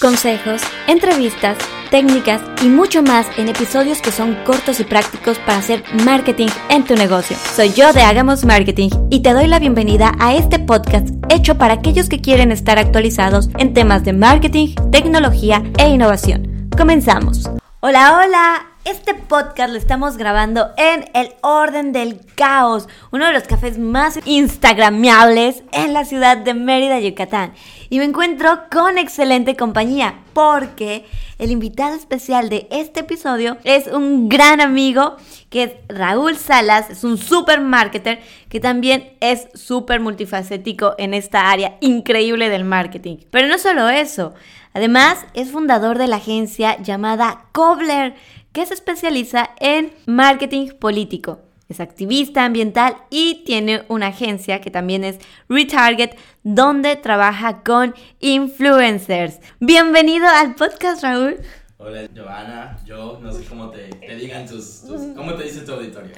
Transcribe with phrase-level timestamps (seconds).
[0.00, 1.58] Consejos, entrevistas,
[1.90, 6.84] técnicas y mucho más en episodios que son cortos y prácticos para hacer marketing en
[6.84, 7.36] tu negocio.
[7.56, 11.74] Soy yo de Hagamos Marketing y te doy la bienvenida a este podcast hecho para
[11.74, 16.68] aquellos que quieren estar actualizados en temas de marketing, tecnología e innovación.
[16.76, 17.50] Comenzamos.
[17.80, 18.67] Hola, hola.
[18.88, 24.18] Este podcast lo estamos grabando en el orden del caos, uno de los cafés más
[24.24, 27.52] instagramiables en la ciudad de Mérida, Yucatán.
[27.90, 31.04] Y me encuentro con excelente compañía porque
[31.38, 35.16] el invitado especial de este episodio es un gran amigo
[35.50, 41.50] que es Raúl Salas, es un super marketer que también es súper multifacético en esta
[41.50, 43.18] área increíble del marketing.
[43.30, 44.32] Pero no solo eso,
[44.72, 48.14] además es fundador de la agencia llamada Kobler
[48.52, 51.40] que se especializa en marketing político.
[51.68, 55.18] Es activista ambiental y tiene una agencia que también es
[55.50, 59.40] Retarget, donde trabaja con influencers.
[59.60, 61.36] Bienvenido al podcast, Raúl.
[61.76, 62.78] Hola, Giovanna.
[62.86, 66.12] Yo no sé cómo te, digan tus, ¿Cómo te dice tu auditorio?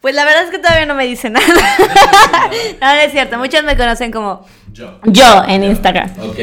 [0.00, 1.46] Pues la verdad es que todavía no me dice nada.
[2.80, 3.38] no, no es cierto.
[3.38, 5.00] Muchos me conocen como yo.
[5.04, 6.10] Yo en Instagram.
[6.20, 6.38] Ok.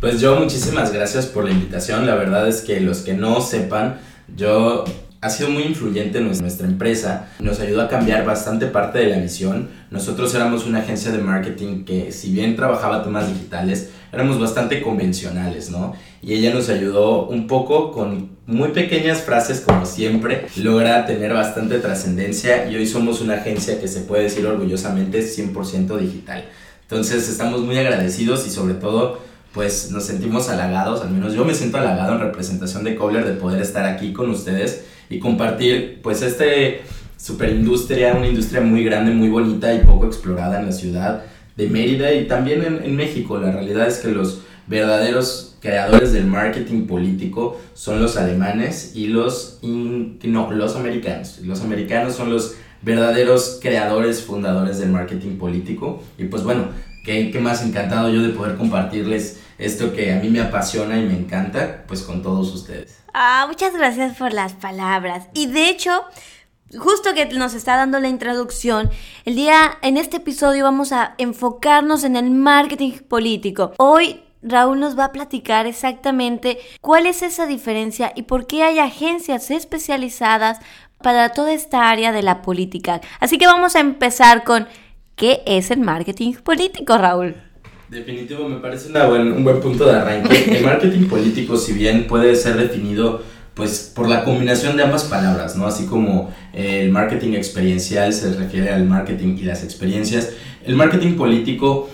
[0.00, 2.06] Pues yo muchísimas gracias por la invitación.
[2.06, 4.00] La verdad es que los que no sepan,
[4.36, 4.84] yo
[5.20, 9.18] ha sido muy influyente en nuestra empresa, nos ayudó a cambiar bastante parte de la
[9.18, 9.70] visión.
[9.90, 15.70] Nosotros éramos una agencia de marketing que si bien trabajaba temas digitales, éramos bastante convencionales,
[15.70, 15.94] ¿no?
[16.22, 21.78] Y ella nos ayudó un poco con muy pequeñas frases como siempre, logra tener bastante
[21.78, 26.44] trascendencia y hoy somos una agencia que se puede decir orgullosamente 100% digital.
[26.82, 29.18] Entonces estamos muy agradecidos y sobre todo
[29.56, 33.32] pues nos sentimos halagados, al menos yo me siento halagado en representación de Kobler de
[33.32, 36.82] poder estar aquí con ustedes y compartir pues este
[37.16, 41.22] superindustria, una industria muy grande, muy bonita y poco explorada en la ciudad
[41.56, 43.38] de Mérida y también en, México.
[43.38, 49.58] La realidad es que los verdaderos creadores del marketing político son los alemanes y los,
[49.62, 51.40] no, los americanos.
[51.42, 56.02] Los americanos son los verdaderos creadores, fundadores del marketing político.
[56.18, 56.66] Y pues bueno,
[57.06, 61.02] qué, qué más encantado yo de poder compartirles esto que a mí me apasiona y
[61.02, 62.98] me encanta, pues con todos ustedes.
[63.14, 65.28] Ah, muchas gracias por las palabras.
[65.32, 66.04] Y de hecho,
[66.78, 68.90] justo que nos está dando la introducción,
[69.24, 73.72] el día en este episodio vamos a enfocarnos en el marketing político.
[73.78, 78.78] Hoy Raúl nos va a platicar exactamente cuál es esa diferencia y por qué hay
[78.78, 80.58] agencias especializadas
[80.98, 83.00] para toda esta área de la política.
[83.20, 84.68] Así que vamos a empezar con
[85.14, 87.45] ¿qué es el marketing político, Raúl?
[87.88, 90.56] Definitivo, me parece un buen punto de arranque.
[90.56, 93.22] El marketing político, si bien puede ser definido
[93.54, 95.66] pues por la combinación de ambas palabras, ¿no?
[95.66, 100.30] Así como el marketing experiencial se refiere al marketing y las experiencias,
[100.64, 101.88] el marketing político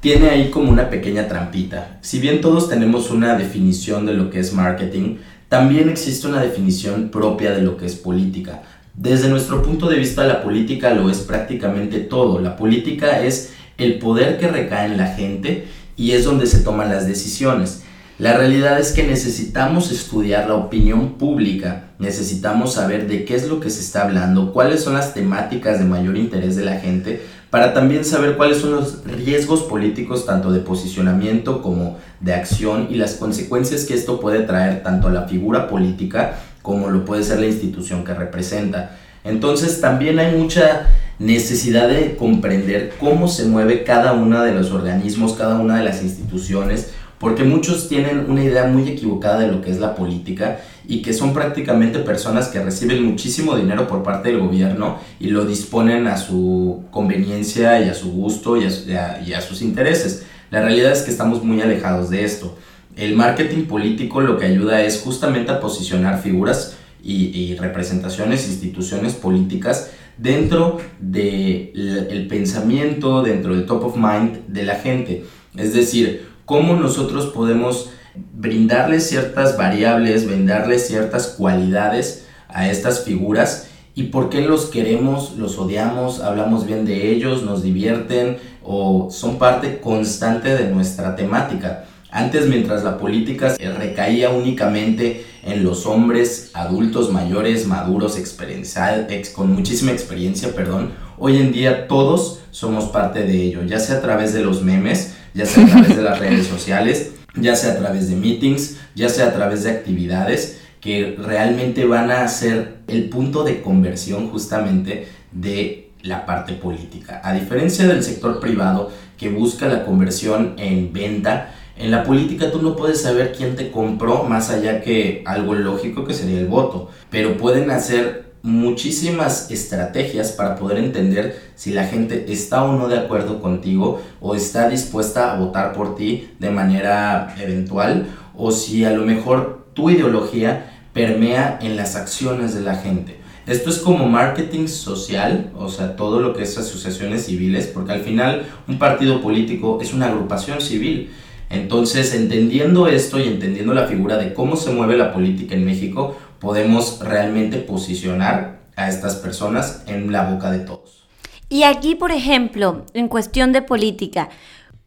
[0.00, 1.98] tiene ahí como una pequeña trampita.
[2.00, 5.18] Si bien todos tenemos una definición de lo que es marketing,
[5.48, 8.62] también existe una definición propia de lo que es política.
[8.94, 12.40] Desde nuestro punto de vista, la política lo es prácticamente todo.
[12.40, 16.90] La política es el poder que recae en la gente y es donde se toman
[16.90, 17.82] las decisiones.
[18.18, 23.58] La realidad es que necesitamos estudiar la opinión pública, necesitamos saber de qué es lo
[23.58, 27.74] que se está hablando, cuáles son las temáticas de mayor interés de la gente, para
[27.74, 33.14] también saber cuáles son los riesgos políticos tanto de posicionamiento como de acción y las
[33.14, 37.46] consecuencias que esto puede traer tanto a la figura política como lo puede ser la
[37.46, 38.96] institución que representa.
[39.24, 40.88] Entonces también hay mucha
[41.18, 46.02] necesidad de comprender cómo se mueve cada uno de los organismos, cada una de las
[46.02, 51.00] instituciones, porque muchos tienen una idea muy equivocada de lo que es la política y
[51.00, 56.06] que son prácticamente personas que reciben muchísimo dinero por parte del gobierno y lo disponen
[56.06, 60.26] a su conveniencia y a su gusto y a, sus intereses.
[60.50, 62.58] La realidad es que estamos muy alejados de esto.
[62.96, 69.14] El marketing político lo que ayuda es justamente a posicionar figuras y, y representaciones, instituciones
[69.14, 75.24] políticas dentro del pensamiento, dentro del top of mind de la gente.
[75.56, 77.90] Es decir, cómo nosotros podemos
[78.32, 85.58] brindarles ciertas variables, brindarles ciertas cualidades a estas figuras y por qué los queremos, los
[85.58, 91.84] odiamos, hablamos bien de ellos, nos divierten o son parte constante de nuestra temática.
[92.14, 99.90] Antes, mientras la política recaía únicamente en los hombres adultos mayores, maduros, ex, con muchísima
[99.90, 104.44] experiencia, perdón, hoy en día todos somos parte de ello, ya sea a través de
[104.44, 108.14] los memes, ya sea a través de las redes sociales, ya sea a través de
[108.14, 113.60] meetings, ya sea a través de actividades que realmente van a ser el punto de
[113.60, 117.20] conversión justamente de la parte política.
[117.24, 122.62] A diferencia del sector privado que busca la conversión en venta, En la política tú
[122.62, 126.88] no puedes saber quién te compró más allá que algo lógico que sería el voto,
[127.10, 132.98] pero pueden hacer muchísimas estrategias para poder entender si la gente está o no de
[132.98, 138.06] acuerdo contigo o está dispuesta a votar por ti de manera eventual
[138.36, 143.18] o si a lo mejor tu ideología permea en las acciones de la gente.
[143.46, 148.00] Esto es como marketing social, o sea, todo lo que es asociaciones civiles, porque al
[148.00, 151.10] final un partido político es una agrupación civil.
[151.50, 156.16] Entonces, entendiendo esto y entendiendo la figura de cómo se mueve la política en México,
[156.40, 161.04] podemos realmente posicionar a estas personas en la boca de todos.
[161.48, 164.30] Y aquí, por ejemplo, en cuestión de política,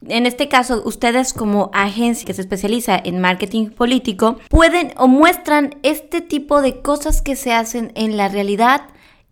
[0.05, 5.75] en este caso, ustedes como agencia que se especializa en marketing político, pueden o muestran
[5.81, 8.81] este tipo de cosas que se hacen en la realidad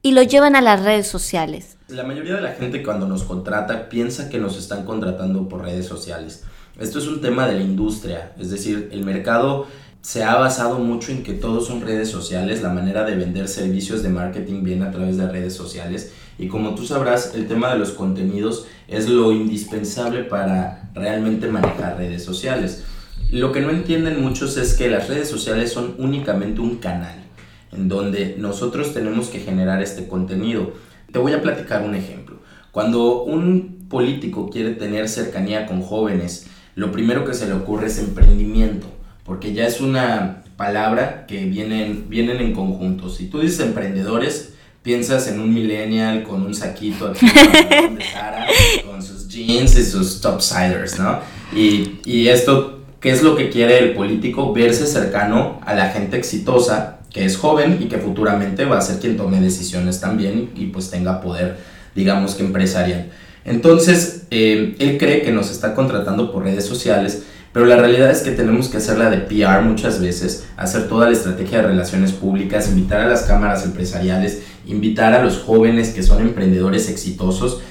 [0.02, 1.78] y lo llevan a las redes sociales.
[1.88, 5.86] La mayoría de la gente cuando nos contrata piensa que nos están contratando por redes
[5.86, 6.44] sociales.
[6.80, 9.68] Esto es un tema de la industria, es decir, el mercado
[10.02, 14.04] se ha basado mucho en que todos son redes sociales, la manera de vender servicios
[14.04, 17.80] de marketing viene a través de redes sociales y como tú sabrás, el tema de
[17.80, 22.84] los contenidos es lo indispensable para realmente manejar redes sociales.
[23.32, 27.24] Lo que no entienden muchos es que las redes sociales son únicamente un canal
[27.72, 30.74] en donde nosotros tenemos que generar este contenido.
[31.12, 32.40] Te voy a platicar un ejemplo.
[32.72, 37.98] Cuando un político quiere tener cercanía con jóvenes, lo primero que se le ocurre es
[37.98, 38.88] emprendimiento
[39.26, 43.10] porque ya es una palabra que vienen, vienen en conjunto.
[43.10, 48.46] Si tú dices emprendedores, piensas en un millennial con un saquito aquí de Sara,
[48.86, 51.20] con sus jeans y sus topsiders, ¿no?
[51.56, 54.54] Y, y esto, ¿qué es lo que quiere el político?
[54.54, 59.00] Verse cercano a la gente exitosa, que es joven y que futuramente va a ser
[59.00, 61.58] quien tome decisiones también y, pues tenga poder,
[61.96, 63.10] digamos que empresarial.
[63.46, 67.24] Entonces, eh, él cree que nos está contratando por redes sociales
[67.56, 71.06] pero la realidad es que tenemos que hacer la de PR muchas veces, hacer toda
[71.06, 76.04] la estrategia de relaciones públicas, invitar a las cámaras empresariales, invitar a los jóvenes que
[76.04, 77.62] son emprendedores exitosos.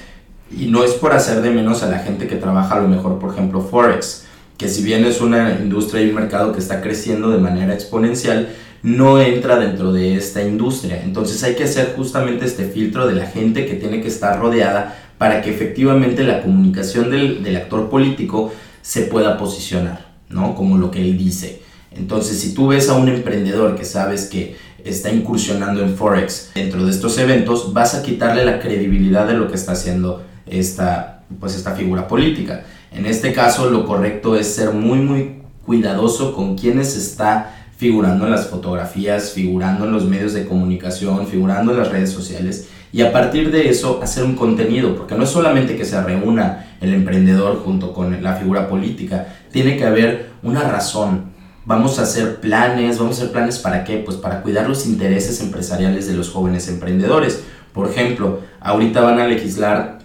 [0.49, 3.19] Y no es por hacer de menos a la gente que trabaja a lo mejor,
[3.19, 4.25] por ejemplo, Forex,
[4.57, 8.49] que si bien es una industria y un mercado que está creciendo de manera exponencial,
[8.81, 11.03] no entra dentro de esta industria.
[11.03, 15.04] Entonces hay que hacer justamente este filtro de la gente que tiene que estar rodeada
[15.17, 18.51] para que efectivamente la comunicación del, del actor político
[18.81, 20.55] se pueda posicionar, ¿no?
[20.55, 21.61] Como lo que él dice.
[21.91, 26.85] Entonces, si tú ves a un emprendedor que sabes que está incursionando en Forex dentro
[26.85, 31.55] de estos eventos, vas a quitarle la credibilidad de lo que está haciendo esta, pues
[31.55, 32.65] esta figura política.
[32.91, 38.31] En este caso, lo correcto es ser muy, muy cuidadoso con quienes está figurando en
[38.31, 43.11] las fotografías, figurando en los medios de comunicación, figurando en las redes sociales y a
[43.11, 47.61] partir de eso hacer un contenido, porque no es solamente que se reúna el emprendedor
[47.61, 51.25] junto con la figura política, tiene que haber una razón.
[51.65, 53.97] Vamos a hacer planes, vamos a hacer planes para qué?
[53.97, 57.43] Pues para cuidar los intereses empresariales de los jóvenes emprendedores.
[57.73, 59.99] Por ejemplo, ahorita van a legislar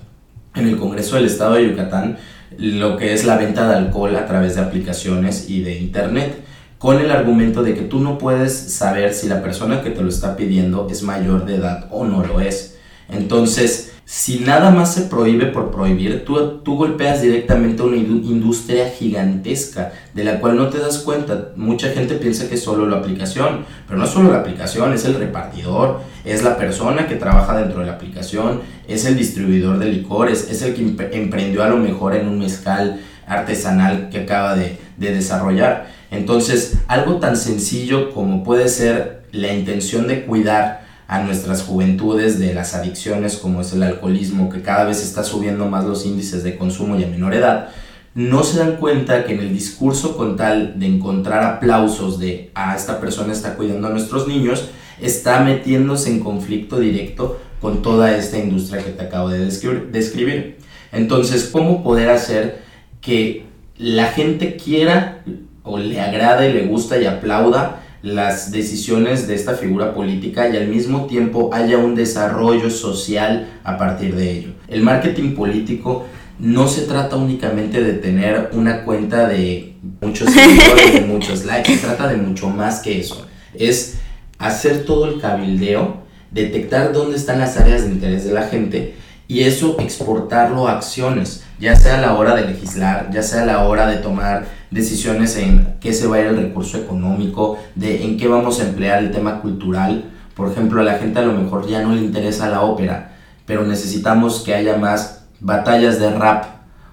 [0.56, 2.19] en el Congreso del Estado de Yucatán
[2.58, 6.43] lo que es la venta de alcohol a través de aplicaciones y de internet
[6.78, 10.08] con el argumento de que tú no puedes saber si la persona que te lo
[10.08, 12.80] está pidiendo es mayor de edad o no lo es.
[13.10, 18.90] Entonces, si nada más se prohíbe por prohibir, tú, tú golpeas directamente a una industria
[18.90, 21.52] gigantesca de la cual no te das cuenta.
[21.54, 25.05] Mucha gente piensa que es solo la aplicación, pero no es solo la aplicación, es
[25.05, 29.86] el repartidor, es la persona que trabaja dentro de la aplicación, es el distribuidor de
[29.86, 34.76] licores, es el que emprendió a lo mejor en un mezcal artesanal que acaba de,
[34.96, 35.86] de desarrollar.
[36.10, 40.80] Entonces, algo tan sencillo como puede ser la intención de cuidar
[41.10, 45.67] a nuestras juventudes de las adicciones como es el alcoholismo, que cada vez está subiendo
[45.67, 47.70] más los índices de consumo y a menor edad,
[48.14, 52.70] no se dan cuenta que en el discurso con tal de encontrar aplausos de a
[52.70, 58.17] ah, esta persona está cuidando a nuestros niños, está metiéndose en conflicto directo con toda
[58.17, 60.58] esta industria que te acabo de describir.
[60.93, 62.62] Entonces, ¿cómo poder hacer
[63.00, 63.46] que
[63.79, 65.24] la gente quiera
[65.64, 70.69] o le agrade, le gusta y aplauda las decisiones de esta figura política y al
[70.69, 74.48] mismo tiempo haya un desarrollo social a partir de ello.
[74.69, 76.06] El marketing político
[76.38, 81.86] no se trata únicamente de tener una cuenta de muchos seguidores, de muchos likes, se
[81.86, 83.26] trata de mucho más que eso.
[83.54, 83.96] Es
[84.38, 88.94] hacer todo el cabildeo, detectar dónde están las áreas de interés de la gente
[89.28, 93.46] y eso exportarlo a acciones, ya sea a la hora de legislar, ya sea a
[93.46, 98.05] la hora de tomar decisiones en qué se va a ir el recurso económico, de
[98.05, 100.05] en qué vamos a emplear el tema cultural.
[100.34, 103.67] Por ejemplo, a la gente a lo mejor ya no le interesa la ópera, pero
[103.67, 106.44] necesitamos que haya más batallas de rap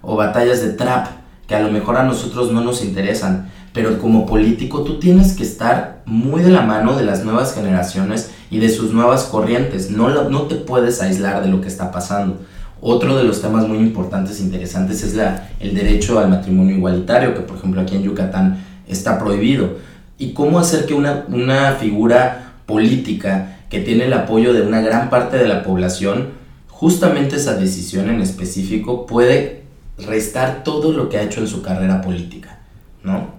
[0.02, 1.08] o batallas de trap
[1.48, 5.44] que a lo mejor a nosotros no nos interesan, pero como político tú tienes que
[5.44, 10.30] estar muy de la mano de las nuevas generaciones y de sus nuevas corrientes, no,
[10.30, 12.40] no te puedes aislar de lo que está pasando.
[12.82, 17.34] Otro de los temas muy importantes e interesantes es la, el derecho al matrimonio igualitario,
[17.34, 19.78] que por ejemplo aquí en Yucatán está prohibido.
[20.18, 25.10] Y cómo hacer que una, una figura política que tiene el apoyo de una gran
[25.10, 26.30] parte de la población,
[26.70, 29.64] justamente esa decisión en específico puede
[29.98, 32.60] restar todo lo que ha hecho en su carrera política,
[33.04, 33.36] ¿no?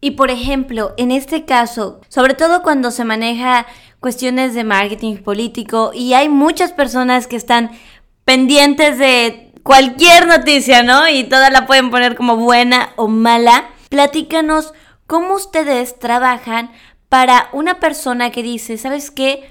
[0.00, 3.66] Y por ejemplo, en este caso, sobre todo cuando se maneja
[4.00, 7.70] cuestiones de marketing político y hay muchas personas que están
[8.24, 11.08] pendientes de cualquier noticia, ¿no?
[11.08, 13.70] Y todas la pueden poner como buena o mala.
[13.88, 14.72] Platícanos
[15.06, 16.70] cómo ustedes trabajan
[17.08, 19.48] para una persona que dice, ¿sabes qué?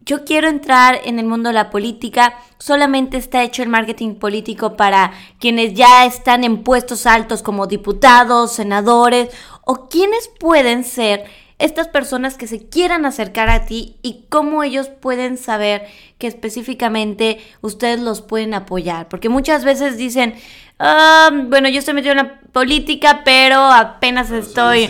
[0.00, 4.74] Yo quiero entrar en el mundo de la política, solamente está hecho el marketing político
[4.74, 9.28] para quienes ya están en puestos altos como diputados, senadores
[9.66, 11.24] o quienes pueden ser
[11.58, 15.82] estas personas que se quieran acercar a ti y cómo ellos pueden saber
[16.18, 19.08] que específicamente ustedes los pueden apoyar.
[19.08, 20.34] Porque muchas veces dicen,
[20.78, 24.88] ah, bueno, yo estoy metido en la política, pero apenas estoy...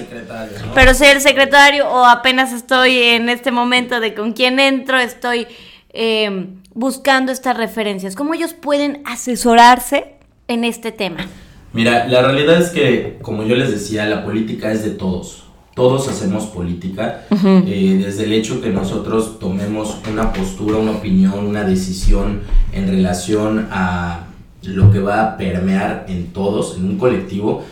[0.74, 5.46] Pero soy el secretario o apenas estoy en este momento de con quién entro, estoy
[5.94, 8.14] em, buscando estas referencias.
[8.14, 10.16] ¿Cómo ellos pueden asesorarse
[10.48, 11.26] en este tema?
[11.72, 15.47] Mira, la realidad es que, como yo les decía, la política es de todos
[15.78, 21.62] todos hacemos política, eh, desde el hecho que nosotros tomemos una postura, una opinión, una
[21.62, 22.40] decisión
[22.72, 24.26] en relación a
[24.64, 27.62] lo que va a permear en todos, en un colectivo,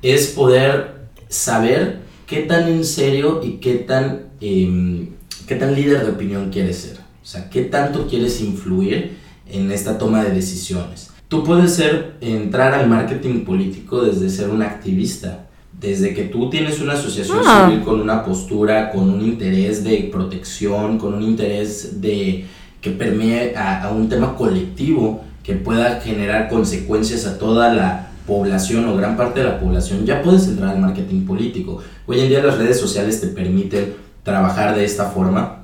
[0.00, 5.08] es poder saber qué tan en serio y qué tan, em,
[5.48, 6.98] qué tan líder de opinión quieres ser.
[6.98, 9.16] O sea, qué tanto quieres influir
[9.50, 11.10] en esta toma de decisiones.
[11.26, 15.45] Tú puedes ser, entrar al marketing político desde ser un activista,
[15.80, 17.66] desde que tú tienes una asociación ah.
[17.68, 22.46] civil con una postura, con un interés de protección, con un interés de
[22.80, 28.96] que permee a, un tema colectivo que pueda generar consecuencias a toda la población o
[28.96, 31.80] gran parte de la población, ya puedes entrar al marketing político.
[32.06, 35.62] Hoy en día las redes sociales te permiten trabajar de esta forma.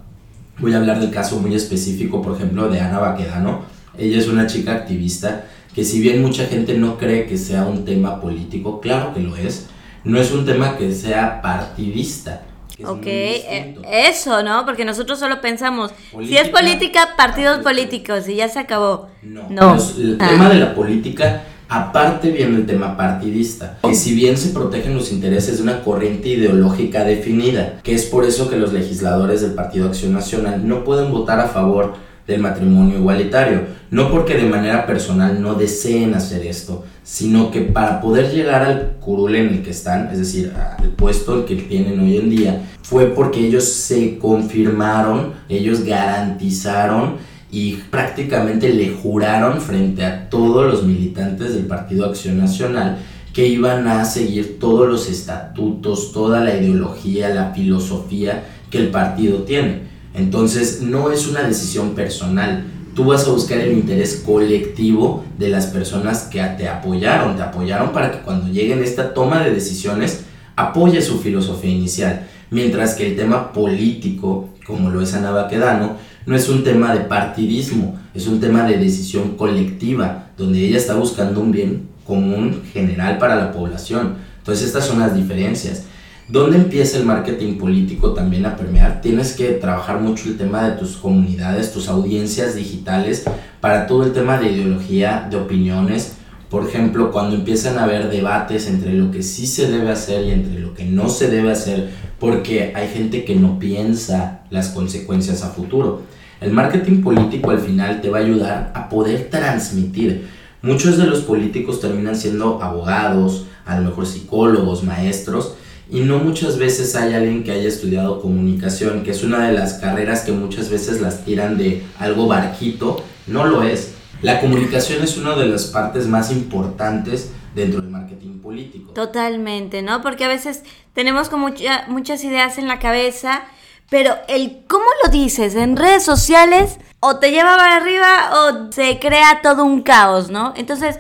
[0.58, 3.62] Voy a hablar del caso muy específico, por ejemplo, de Ana Baquedano.
[3.98, 7.84] Ella es una chica activista que si bien mucha gente no cree que sea un
[7.84, 9.68] tema político, claro que lo es,
[10.04, 12.42] no es un tema que sea partidista.
[12.84, 14.64] ok, eh, eso, ¿no?
[14.64, 15.92] Porque nosotros solo pensamos,
[16.24, 19.08] si es política, partidos políticos y ya se acabó.
[19.22, 19.74] No, no.
[19.74, 20.28] el ah.
[20.28, 25.12] tema de la política, aparte viene el tema partidista, que si bien se protegen los
[25.12, 29.86] intereses de una corriente ideológica definida, que es por eso que los legisladores del Partido
[29.86, 31.94] Acción Nacional no pueden votar a favor
[32.26, 33.62] del matrimonio igualitario.
[33.90, 38.92] No porque de manera personal no deseen hacer esto, sino que para poder llegar al
[39.00, 43.06] curul en el que están, es decir, al puesto que tienen hoy en día, fue
[43.06, 47.16] porque ellos se confirmaron, ellos garantizaron
[47.50, 52.98] y prácticamente le juraron frente a todos los militantes del Partido Acción Nacional
[53.32, 59.42] que iban a seguir todos los estatutos, toda la ideología, la filosofía que el partido
[59.42, 59.81] tiene.
[60.14, 62.64] Entonces no es una decisión personal.
[62.94, 67.92] Tú vas a buscar el interés colectivo de las personas que te apoyaron, te apoyaron
[67.92, 70.24] para que cuando lleguen esta toma de decisiones
[70.56, 72.26] apoye su filosofía inicial.
[72.50, 77.00] Mientras que el tema político, como lo es Ana Baquedano, no es un tema de
[77.00, 83.18] partidismo, es un tema de decisión colectiva, donde ella está buscando un bien común general
[83.18, 84.16] para la población.
[84.38, 85.84] Entonces estas son las diferencias.
[86.32, 89.02] ¿Dónde empieza el marketing político también a permear?
[89.02, 93.24] Tienes que trabajar mucho el tema de tus comunidades, tus audiencias digitales,
[93.60, 96.14] para todo el tema de ideología, de opiniones.
[96.48, 100.30] Por ejemplo, cuando empiezan a haber debates entre lo que sí se debe hacer y
[100.30, 105.42] entre lo que no se debe hacer, porque hay gente que no piensa las consecuencias
[105.42, 106.00] a futuro.
[106.40, 110.28] El marketing político al final te va a ayudar a poder transmitir.
[110.62, 115.56] Muchos de los políticos terminan siendo abogados, a lo mejor psicólogos, maestros,
[115.92, 119.74] y no muchas veces hay alguien que haya estudiado comunicación, que es una de las
[119.74, 123.92] carreras que muchas veces las tiran de algo barquito, no lo es.
[124.22, 128.92] La comunicación es una de las partes más importantes dentro del marketing político.
[128.92, 130.00] Totalmente, ¿no?
[130.00, 130.62] Porque a veces
[130.94, 131.50] tenemos como
[131.88, 133.42] muchas ideas en la cabeza,
[133.90, 138.98] pero el cómo lo dices en redes sociales o te lleva para arriba o se
[138.98, 140.54] crea todo un caos, ¿no?
[140.56, 140.98] Entonces,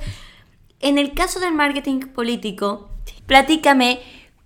[0.80, 2.90] en el caso del marketing político,
[3.26, 4.00] platícame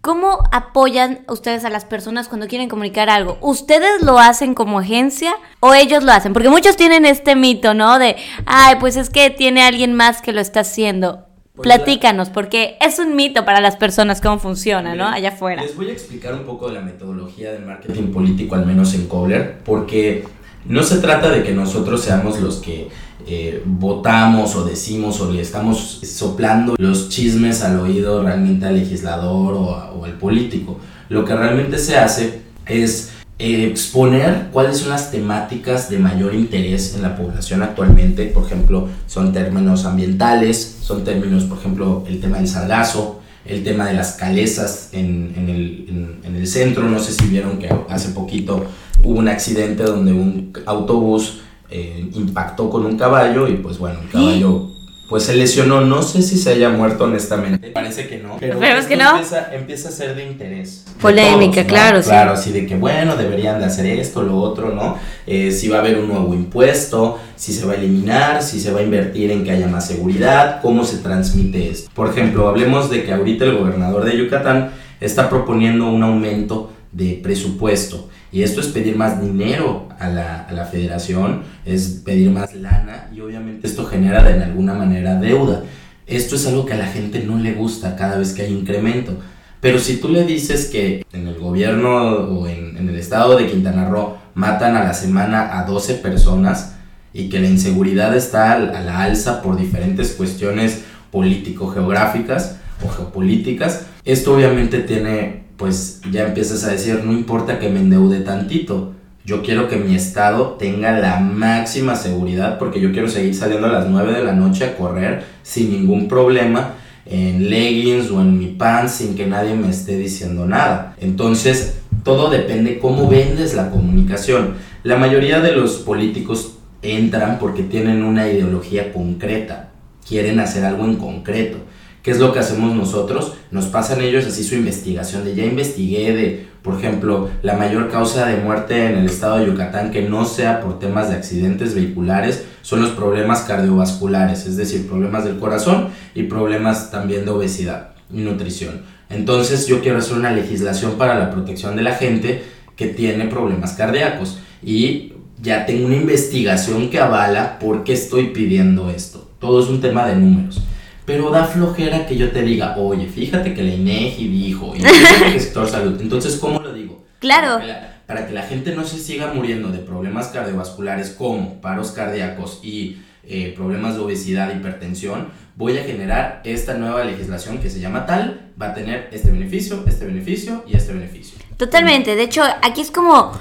[0.06, 3.38] ¿Cómo apoyan ustedes a las personas cuando quieren comunicar algo?
[3.40, 6.32] ¿Ustedes lo hacen como agencia o ellos lo hacen?
[6.32, 7.98] Porque muchos tienen este mito, ¿no?
[7.98, 11.26] De, ay, pues es que tiene alguien más que lo está haciendo.
[11.56, 15.08] Pues Platícanos, porque es un mito para las personas cómo funciona, ¿no?
[15.08, 15.62] Allá afuera.
[15.62, 19.08] Les voy a explicar un poco de la metodología del marketing político, al menos en
[19.08, 20.24] Kobler, porque
[20.68, 22.88] no se trata de que nosotros seamos los que
[23.28, 29.54] eh, votamos o decimos o le estamos soplando los chismes al oído realmente al legislador
[29.54, 30.78] o, al político.
[31.08, 36.94] Lo que realmente se hace es eh, exponer cuáles son las temáticas de mayor interés
[36.94, 38.26] en la población actualmente.
[38.26, 43.86] Por ejemplo, son términos ambientales, son términos, por ejemplo, el tema del sargazo, el tema
[43.86, 46.88] de las calesas en, en, el, en, el, centro.
[46.88, 48.66] No sé si vieron que hace poquito
[49.06, 54.10] hubo un accidente donde un autobús eh, impactó con un caballo y pues bueno, el
[54.10, 54.70] caballo
[55.08, 55.82] pues se lesionó.
[55.82, 57.68] No sé si se haya muerto honestamente.
[57.70, 58.36] Parece que no.
[58.40, 59.10] Pero que no.
[59.10, 60.84] Empieza, empieza, a ser de interés.
[61.00, 62.08] Polémica, claro, sí.
[62.08, 64.98] Claro, así de que bueno, deberían de hacer esto, lo otro, ¿no?
[65.26, 68.72] Eh, si va a haber un nuevo impuesto, si se va a eliminar, si se
[68.72, 71.90] va a invertir en que haya más seguridad, cómo se transmite esto.
[71.94, 77.20] Por ejemplo, hablemos de que ahorita el gobernador de Yucatán está proponiendo un aumento de
[77.22, 78.08] presupuesto.
[78.32, 83.08] Y esto es pedir más dinero a la, a la, federación, es pedir más lana
[83.14, 85.62] y obviamente esto genera de alguna manera deuda.
[86.06, 89.16] Esto es algo que a la gente no le gusta cada vez que hay incremento.
[89.60, 93.46] Pero si tú le dices que en el gobierno o en, en el estado de
[93.46, 96.74] Quintana Roo matan a la semana a 12 personas
[97.12, 104.34] y que la inseguridad está a la alza por diferentes cuestiones político-geográficas o geopolíticas, esto
[104.34, 108.92] obviamente tiene pues ya empiezas a decir, no importa que me endeude tantito,
[109.24, 113.72] yo quiero que mi estado tenga la máxima seguridad porque yo quiero seguir saliendo a
[113.72, 116.74] las 9 de la noche a correr sin ningún problema
[117.06, 120.94] en leggings o en mi pants sin que nadie me esté diciendo nada.
[121.00, 124.54] Entonces, todo depende cómo vendes la comunicación.
[124.84, 129.70] La mayoría de los políticos entran porque tienen una ideología concreta,
[130.06, 131.58] quieren hacer algo en concreto.
[132.06, 133.32] ¿Qué es lo que hacemos nosotros?
[133.50, 138.26] Nos pasan ellos así su investigación de ya investigué de, por ejemplo, la mayor causa
[138.26, 142.44] de muerte en el estado de Yucatán que no sea por temas de accidentes vehiculares
[142.62, 148.18] son los problemas cardiovasculares, es decir, problemas del corazón y problemas también de obesidad y
[148.18, 148.82] nutrición.
[149.10, 152.44] Entonces yo quiero hacer una legislación para la protección de la gente
[152.76, 158.90] que tiene problemas cardíacos y ya tengo una investigación que avala por qué estoy pidiendo
[158.90, 159.28] esto.
[159.40, 160.62] Todo es un tema de números
[161.06, 164.82] pero da flojera que yo te diga, oye, fíjate que la INEGI dijo, y
[165.32, 165.98] el sector salud.
[166.00, 167.04] Entonces, ¿cómo lo digo?
[167.20, 167.64] Claro.
[168.06, 172.98] Para que, la, gente no se siga muriendo de problemas cardiovasculares como paros cardíacos y
[173.24, 178.52] eh, problemas de obesidad, hipertensión, voy a generar esta nueva legislación que se llama tal,
[178.60, 181.38] va a tener este beneficio, este beneficio y este beneficio.
[181.56, 182.14] Totalmente.
[182.14, 183.32] De hecho, aquí es como,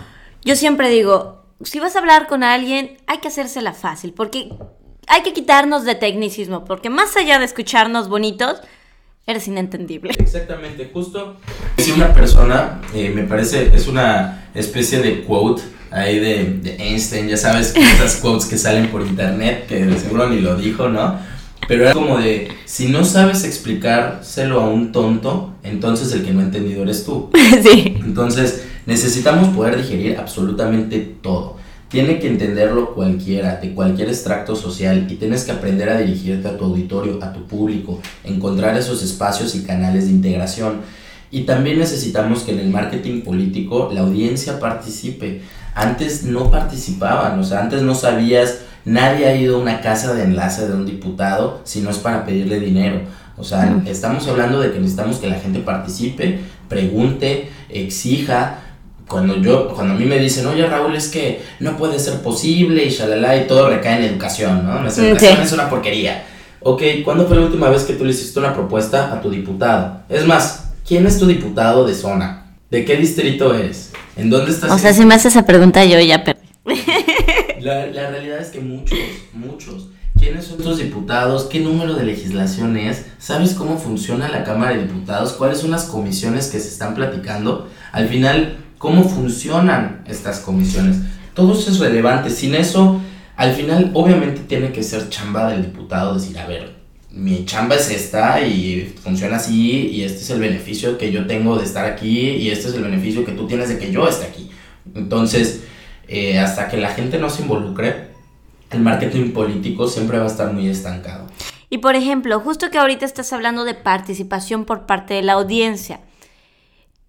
[0.43, 4.49] yo siempre digo, si vas a hablar con alguien, hay que hacérsela fácil, porque
[5.07, 8.59] hay que quitarnos de tecnicismo, porque más allá de escucharnos bonitos,
[9.27, 10.13] eres inentendible.
[10.17, 11.37] Exactamente, justo.
[11.77, 17.27] Si una persona, eh, me parece, es una especie de quote ahí de, de Einstein,
[17.27, 21.17] ya sabes, esas quotes que salen por internet, que seguro ni lo dijo, ¿no?
[21.67, 26.41] Pero era como de, si no sabes explicárselo a un tonto, entonces el que no
[26.41, 27.31] ha entendido eres tú.
[27.63, 27.97] Sí.
[27.99, 31.57] Entonces, necesitamos poder digerir absolutamente todo
[31.95, 36.57] tiene que entenderlo cualquiera, de cualquier extracto social, y tienes que aprender a dirigirte a
[36.57, 40.81] tu auditorio, a tu público, encontrar esos espacios y canales de integración.
[41.31, 45.39] Y también necesitamos que en el marketing político la audiencia participe.
[45.73, 50.23] Antes no participaban, o sea, antes no sabías, nadie ha ido a una casa de
[50.23, 53.03] enlace de un diputado si no es para pedirle dinero.
[53.37, 58.64] O sea, estamos hablando de que necesitamos que la gente participe, pregunte, exija,
[59.07, 62.83] cuando yo, cuando a mí me dicen, oye Raúl, es que no puede ser posible
[62.85, 64.81] y shalala y todo recae en educación, ¿no?
[64.81, 66.25] Nuestra educación es una porquería.
[66.61, 70.01] Ok, ¿cuándo fue la última vez que tú le hiciste una propuesta a tu diputado?
[70.09, 72.55] Es más, ¿quién es tu diputado de zona?
[72.71, 73.91] ¿De qué distrito eres?
[74.17, 74.71] ¿En dónde estás?
[74.71, 76.47] O sea, si me haces esa pregunta yo ya perdí.
[77.59, 78.97] La, la realidad es que muchos,
[79.33, 79.87] muchos.
[80.19, 81.45] ¿Quiénes son tus diputados?
[81.45, 83.05] ¿Qué número de legislación es?
[83.17, 85.33] ¿Sabes cómo funciona la Cámara de Diputados?
[85.33, 87.67] ¿Cuáles son las comisiones que se están platicando?
[87.91, 90.97] Al final, cómo funcionan estas comisiones.
[91.33, 92.29] Todo eso es relevante.
[92.29, 93.01] Sin eso,
[93.35, 96.75] al final, obviamente tiene que ser chamba del diputado decir, a ver,
[97.09, 101.57] mi chamba es esta y funciona así y este es el beneficio que yo tengo
[101.57, 104.27] de estar aquí y este es el beneficio que tú tienes de que yo esté
[104.27, 104.51] aquí.
[104.93, 105.63] Entonces,
[106.07, 108.09] eh, hasta que la gente no se involucre,
[108.69, 111.25] el marketing político siempre va a estar muy estancado.
[111.71, 116.01] Y por ejemplo, justo que ahorita estás hablando de participación por parte de la audiencia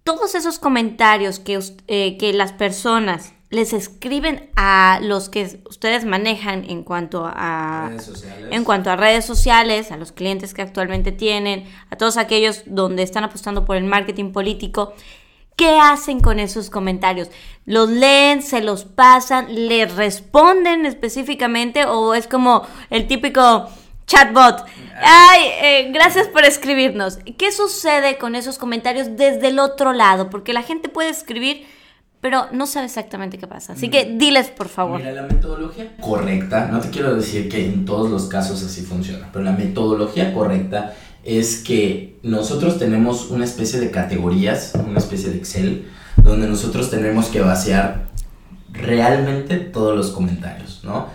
[0.07, 6.63] todos esos comentarios que, eh, que las personas les escriben a los que ustedes manejan
[6.69, 8.47] en cuanto a Redes sociales.
[8.51, 13.03] en cuanto a redes sociales, a los clientes que actualmente tienen, a todos aquellos donde
[13.03, 14.93] están apostando por el marketing político,
[15.57, 17.29] ¿qué hacen con esos comentarios?
[17.65, 23.67] ¿Los leen, se los pasan, les responden específicamente o es como el típico
[24.05, 24.65] chatbot?
[24.99, 27.19] Ay, eh, gracias por escribirnos.
[27.37, 30.29] ¿Qué sucede con esos comentarios desde el otro lado?
[30.29, 31.65] Porque la gente puede escribir
[32.19, 33.73] pero no sabe exactamente qué pasa.
[33.73, 34.99] Así que diles, por favor.
[34.99, 39.29] Mira, la metodología correcta, no te quiero decir que en todos los casos así funciona,
[39.31, 45.37] pero la metodología correcta es que nosotros tenemos una especie de categorías, una especie de
[45.37, 45.87] Excel,
[46.23, 48.07] donde nosotros tenemos que vaciar
[48.71, 51.07] realmente todos los comentarios, ¿no?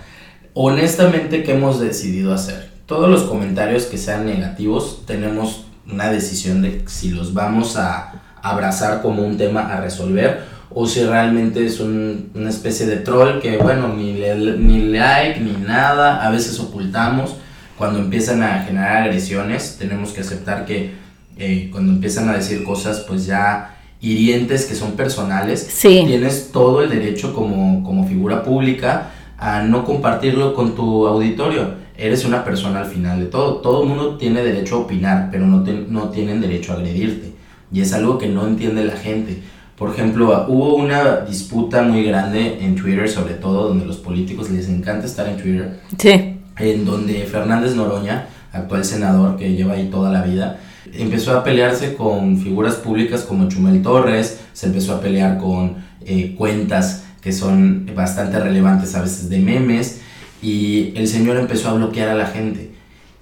[0.54, 2.71] Honestamente, ¿qué hemos decidido hacer?
[2.92, 9.00] Todos los comentarios que sean negativos, tenemos una decisión de si los vamos a abrazar
[9.00, 13.56] como un tema a resolver o si realmente es un, una especie de troll que,
[13.56, 17.34] bueno, ni, le, ni like ni nada, a veces ocultamos.
[17.78, 20.92] Cuando empiezan a generar agresiones, tenemos que aceptar que
[21.38, 26.04] eh, cuando empiezan a decir cosas, pues ya hirientes que son personales, Sí.
[26.06, 31.80] tienes todo el derecho como, como figura pública a no compartirlo con tu auditorio.
[31.96, 33.56] Eres una persona al final de todo.
[33.56, 37.32] Todo el mundo tiene derecho a opinar, pero no, te- no tienen derecho a agredirte.
[37.72, 39.42] Y es algo que no entiende la gente.
[39.76, 44.68] Por ejemplo, hubo una disputa muy grande en Twitter, sobre todo, donde los políticos les
[44.68, 46.36] encanta estar en Twitter, Sí.
[46.58, 50.58] en donde Fernández Noroña, actual senador que lleva ahí toda la vida,
[50.92, 56.34] empezó a pelearse con figuras públicas como Chumel Torres, se empezó a pelear con eh,
[56.36, 60.01] cuentas que son bastante relevantes a veces de memes,
[60.42, 62.72] y el señor empezó a bloquear a la gente.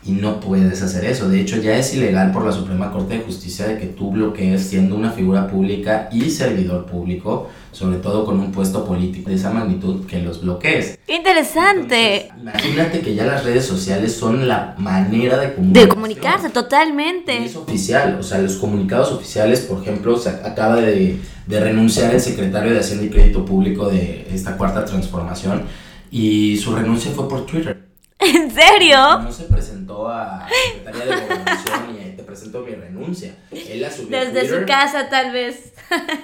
[0.02, 1.28] Y no puedes hacer eso.
[1.28, 4.62] De hecho, ya es ilegal por la Suprema Corte de Justicia de que tú bloquees
[4.62, 9.50] siendo una figura pública y servidor público, sobre todo con un puesto político de esa
[9.50, 10.98] magnitud, que los bloquees.
[11.06, 12.28] Qué interesante.
[12.28, 15.88] Entonces, imagínate que ya las redes sociales son la manera de de comunicarse.
[15.88, 17.44] comunicarse Y totalmente.
[17.44, 22.22] es oficial, o sea, los comunicados oficiales, por ejemplo, se acaba de, de renunciar el
[22.22, 25.64] secretario de Hacienda y Crédito Público de esta cuarta transformación
[26.10, 27.88] y su renuncia fue por Twitter.
[28.18, 29.18] ¿En serio?
[29.20, 33.34] No se presentó a Secretaría de Gobernación y te presento mi renuncia.
[33.50, 35.72] Él la subió a Desde su casa tal vez.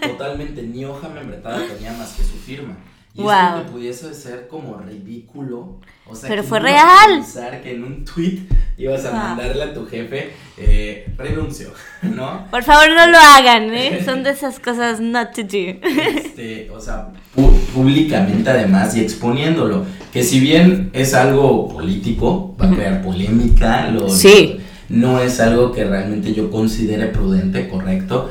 [0.02, 2.76] Totalmente, ni hoja membretada tenía más que su firma.
[3.16, 3.30] Y Wow.
[3.32, 5.78] esto que pudiese ser como ridículo.
[6.08, 7.10] O sea, Pero ¿quién fue real.
[7.16, 8.40] pensar que en un tweet
[8.78, 11.70] ibas a mandarle a tu jefe eh, renuncio,
[12.02, 12.46] ¿no?
[12.50, 14.02] Por favor, no lo hagan, ¿eh?
[14.04, 15.80] Son de esas cosas not to do.
[16.16, 17.08] Este, o sea,
[17.74, 19.84] públicamente además y exponiéndolo.
[20.12, 24.58] Que si bien es algo político, va a crear polémica, lo, Sí.
[24.88, 28.30] no es algo que realmente yo considere prudente, correcto,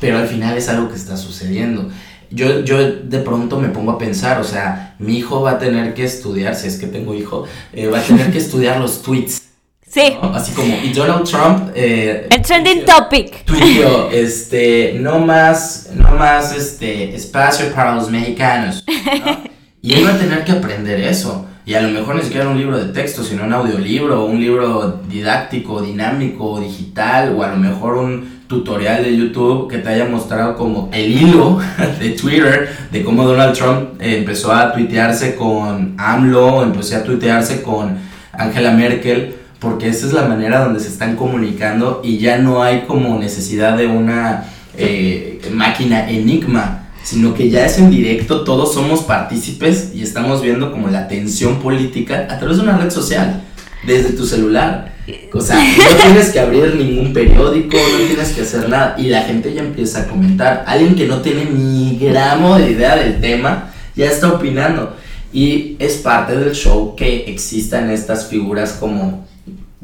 [0.00, 1.88] pero al final es algo que está sucediendo.
[2.34, 5.94] Yo, yo de pronto me pongo a pensar, o sea, mi hijo va a tener
[5.94, 9.42] que estudiar, si es que tengo hijo, eh, va a tener que estudiar los tweets.
[9.88, 10.16] Sí.
[10.20, 10.34] ¿no?
[10.34, 11.70] Así como, y Donald Trump...
[11.74, 13.44] eh, El trending topic.
[13.44, 18.84] tuiteó, este, no más, no más, este, espacio para los mexicanos,
[19.24, 19.54] ¿no?
[19.80, 21.46] Y él va a tener que aprender eso.
[21.66, 25.00] Y a lo mejor ni siquiera un libro de texto, sino un audiolibro, un libro
[25.08, 30.56] didáctico, dinámico, digital, o a lo mejor un tutorial de YouTube que te haya mostrado
[30.56, 31.58] como el hilo
[32.00, 37.62] de Twitter de cómo Donald Trump eh, empezó a tuitearse con AMLO, empezó a tuitearse
[37.62, 37.96] con
[38.32, 42.82] Angela Merkel, porque esa es la manera donde se están comunicando y ya no hay
[42.82, 44.44] como necesidad de una
[44.76, 50.72] eh, máquina enigma, sino que ya es en directo, todos somos partícipes y estamos viendo
[50.72, 53.42] como la tensión política a través de una red social,
[53.86, 54.94] desde tu celular.
[55.32, 58.94] O sea, no tienes que abrir ningún periódico, no tienes que hacer nada.
[58.98, 60.64] Y la gente ya empieza a comentar.
[60.66, 64.96] Alguien que no tiene ni gramo de idea del tema, ya está opinando.
[65.32, 69.26] Y es parte del show que existan estas figuras como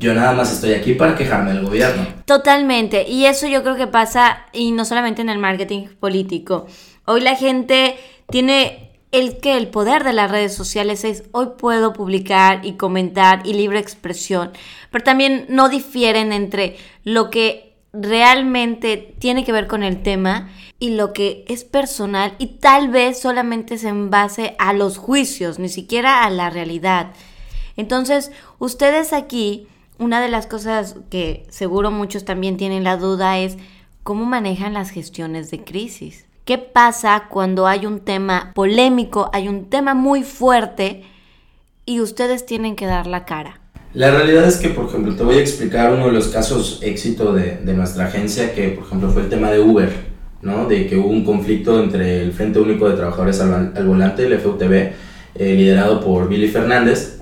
[0.01, 2.07] yo nada más estoy aquí para quejarme del gobierno.
[2.25, 3.07] Totalmente.
[3.07, 6.67] Y eso yo creo que pasa, y no solamente en el marketing político.
[7.05, 7.97] Hoy la gente
[8.31, 13.45] tiene el que el poder de las redes sociales es hoy puedo publicar y comentar
[13.45, 14.53] y libre expresión,
[14.91, 20.91] pero también no difieren entre lo que realmente tiene que ver con el tema y
[20.91, 25.69] lo que es personal y tal vez solamente es en base a los juicios, ni
[25.69, 27.13] siquiera a la realidad.
[27.77, 29.67] Entonces, ustedes aquí,
[29.99, 33.57] una de las cosas que seguro muchos también tienen la duda es
[34.05, 36.27] cómo manejan las gestiones de crisis.
[36.51, 41.05] ¿Qué pasa cuando hay un tema polémico, hay un tema muy fuerte
[41.87, 43.61] y ustedes tienen que dar la cara?
[43.95, 47.33] La realidad es que, por ejemplo, te voy a explicar uno de los casos éxito
[47.33, 49.93] de, de nuestra agencia, que por ejemplo fue el tema de Uber,
[50.43, 50.67] ¿no?
[50.67, 54.73] De que hubo un conflicto entre el Frente Único de Trabajadores al, Volante, el FUTV,
[54.73, 54.95] eh,
[55.55, 57.21] liderado por Billy Fernández,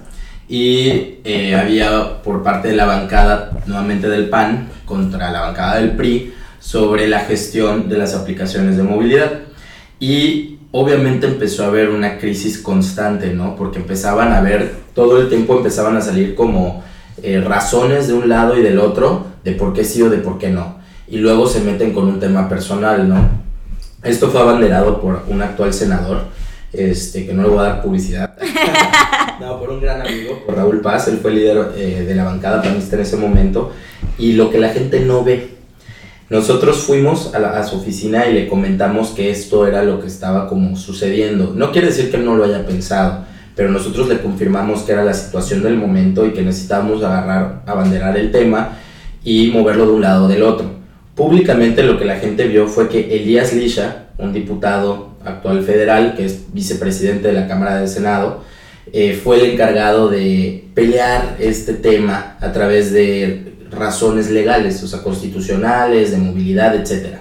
[0.48, 5.90] y eh, había por parte de la bancada, nuevamente del PAN, contra la bancada del
[5.96, 6.32] PRI,
[6.68, 9.40] sobre la gestión de las aplicaciones de movilidad.
[9.98, 13.56] Y obviamente empezó a haber una crisis constante, ¿no?
[13.56, 16.84] Porque empezaban a ver, todo el tiempo empezaban a salir como
[17.22, 20.36] eh, razones de un lado y del otro de por qué sí o de por
[20.36, 20.76] qué no.
[21.08, 23.30] Y luego se meten con un tema personal, ¿no?
[24.02, 26.24] Esto fue abanderado por un actual senador,
[26.74, 28.36] este, que no le voy a dar publicidad.
[29.40, 32.60] no, por un gran amigo, por Raúl Paz, él fue líder eh, de la bancada
[32.60, 33.72] panista en ese momento.
[34.18, 35.56] Y lo que la gente no ve,
[36.30, 40.46] nosotros fuimos a, a, su oficina y le comentamos que esto era lo que estaba
[40.46, 41.54] como sucediendo.
[41.54, 43.24] No quiere decir que él no lo haya pensado,
[43.56, 48.16] pero nosotros le confirmamos que era la situación del momento y que necesitábamos agarrar, abanderar
[48.16, 48.78] el tema
[49.24, 50.70] y moverlo de un lado o del otro.
[51.14, 56.26] Públicamente lo que la gente vio fue que Elías Lisha, un diputado actual federal que
[56.26, 58.44] es vicepresidente de la Cámara del Senado,
[58.92, 65.02] eh, fue el encargado de pelear este tema a través de razones legales, o sea,
[65.02, 67.18] constitucionales, de movilidad, etc.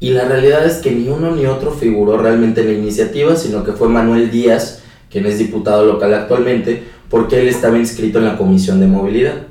[0.00, 3.64] Y la realidad es que ni uno ni otro figuró realmente en la iniciativa, sino
[3.64, 8.36] que fue Manuel Díaz, quien es diputado local actualmente, porque él estaba inscrito en la
[8.36, 9.46] Comisión de Movilidad.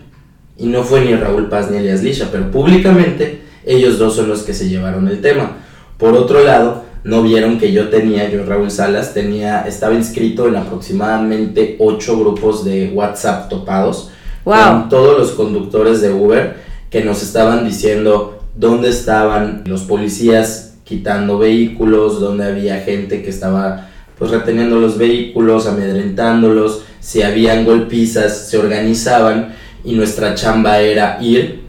[0.57, 4.43] Y no fue ni Raúl Paz ni Elias Lisha, pero públicamente ellos dos son los
[4.43, 5.57] que se llevaron el tema.
[5.97, 10.55] Por otro lado, no vieron que yo tenía, yo Raúl Salas, tenía, estaba inscrito en
[10.55, 14.11] aproximadamente ocho grupos de WhatsApp topados
[14.45, 16.55] con todos los conductores de Uber
[16.89, 23.89] que nos estaban diciendo dónde estaban los policías quitando vehículos, dónde había gente que estaba
[24.17, 29.53] pues reteniendo los vehículos, amedrentándolos, si habían golpizas, se organizaban
[29.83, 31.65] y nuestra chamba era ir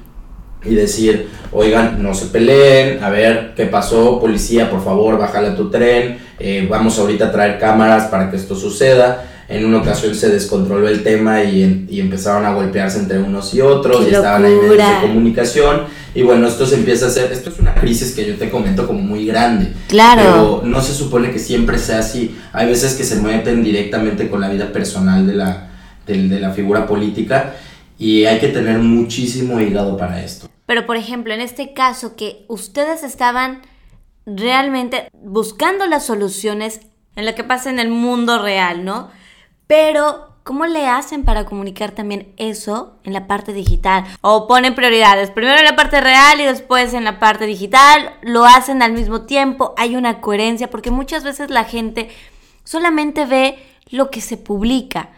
[0.64, 5.56] y decir, oigan, no se peleen, a ver qué pasó, policía, por favor, bájale a
[5.56, 9.24] tu tren, eh, vamos ahorita a traer cámaras para que esto suceda.
[9.48, 13.60] En una ocasión se descontroló el tema y, y empezaron a golpearse entre unos y
[13.60, 15.82] otros y estaban ahí medios de comunicación
[16.16, 18.86] y bueno, esto se empieza a hacer, esto es una crisis que yo te comento
[18.86, 19.74] como muy grande.
[19.86, 20.22] Claro.
[20.22, 22.34] Pero no se supone que siempre sea así.
[22.54, 25.68] Hay veces que se meten directamente con la vida personal de la,
[26.06, 27.54] de, de la figura política
[27.98, 30.48] y hay que tener muchísimo hígado para esto.
[30.64, 33.60] Pero por ejemplo, en este caso que ustedes estaban
[34.24, 36.80] realmente buscando las soluciones
[37.14, 39.10] en lo que pasa en el mundo real, ¿no?
[39.66, 44.04] Pero ¿Cómo le hacen para comunicar también eso en la parte digital?
[44.20, 48.44] O ponen prioridades, primero en la parte real y después en la parte digital, lo
[48.44, 52.10] hacen al mismo tiempo, hay una coherencia, porque muchas veces la gente
[52.62, 53.58] solamente ve
[53.90, 55.08] lo que se publica,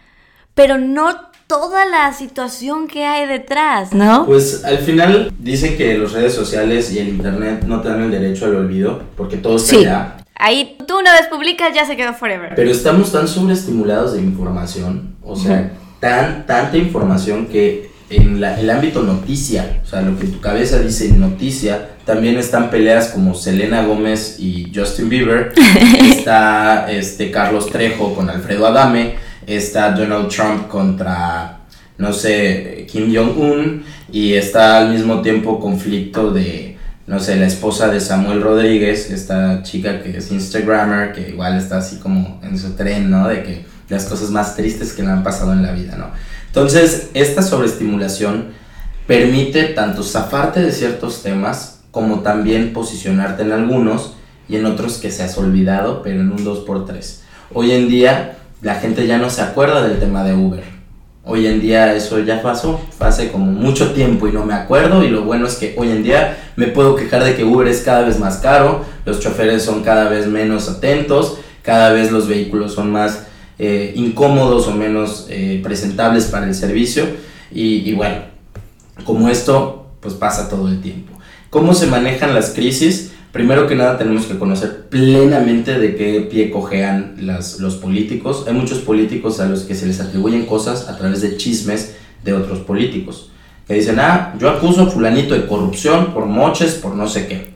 [0.54, 4.26] pero no toda la situación que hay detrás, ¿no?
[4.26, 8.10] Pues al final dicen que las redes sociales y el internet no te dan el
[8.10, 10.24] derecho al olvido, porque todo está sí.
[10.40, 12.52] Ahí tú una vez publicas ya se quedó forever.
[12.54, 18.70] Pero estamos tan sobreestimulados de información, o sea, tan, tanta información que en la, el
[18.70, 23.82] ámbito noticia, o sea, lo que tu cabeza dice noticia, también están peleas como Selena
[23.84, 25.52] Gómez y Justin Bieber,
[26.00, 29.16] está este Carlos Trejo con Alfredo Adame,
[29.56, 31.60] está Donald Trump contra,
[31.96, 37.88] no sé, Kim Jong-un, y está al mismo tiempo conflicto de no sé, la esposa
[37.88, 42.72] de Samuel Rodríguez, esta chica que es Instagrammer, que igual está así como en su
[42.72, 43.26] tren, ¿no?
[43.26, 46.10] De que las cosas más tristes que le han pasado en la vida, ¿no?
[46.48, 48.48] Entonces, esta sobreestimulación
[49.06, 54.12] permite tanto zafarte de ciertos temas como también posicionarte en algunos
[54.46, 57.20] y en otros que se has olvidado, pero en un 2x3.
[57.54, 60.78] Hoy en día la gente ya no se acuerda del tema de Uber
[61.30, 65.10] Hoy en día eso ya pasó, hace como mucho tiempo y no me acuerdo y
[65.10, 68.06] lo bueno es que hoy en día me puedo quejar de que Uber es cada
[68.06, 72.90] vez más caro, los choferes son cada vez menos atentos, cada vez los vehículos son
[72.90, 73.26] más
[73.58, 77.04] eh, incómodos o menos eh, presentables para el servicio
[77.52, 78.22] y, y bueno,
[79.04, 81.12] como esto pues pasa todo el tiempo.
[81.50, 83.12] ¿Cómo se manejan las crisis?
[83.38, 88.44] Primero que nada tenemos que conocer plenamente de qué pie cojean las, los políticos.
[88.48, 92.32] Hay muchos políticos a los que se les atribuyen cosas a través de chismes de
[92.32, 93.30] otros políticos.
[93.68, 97.54] Que dicen, ah, yo acuso a fulanito de corrupción por moches, por no sé qué.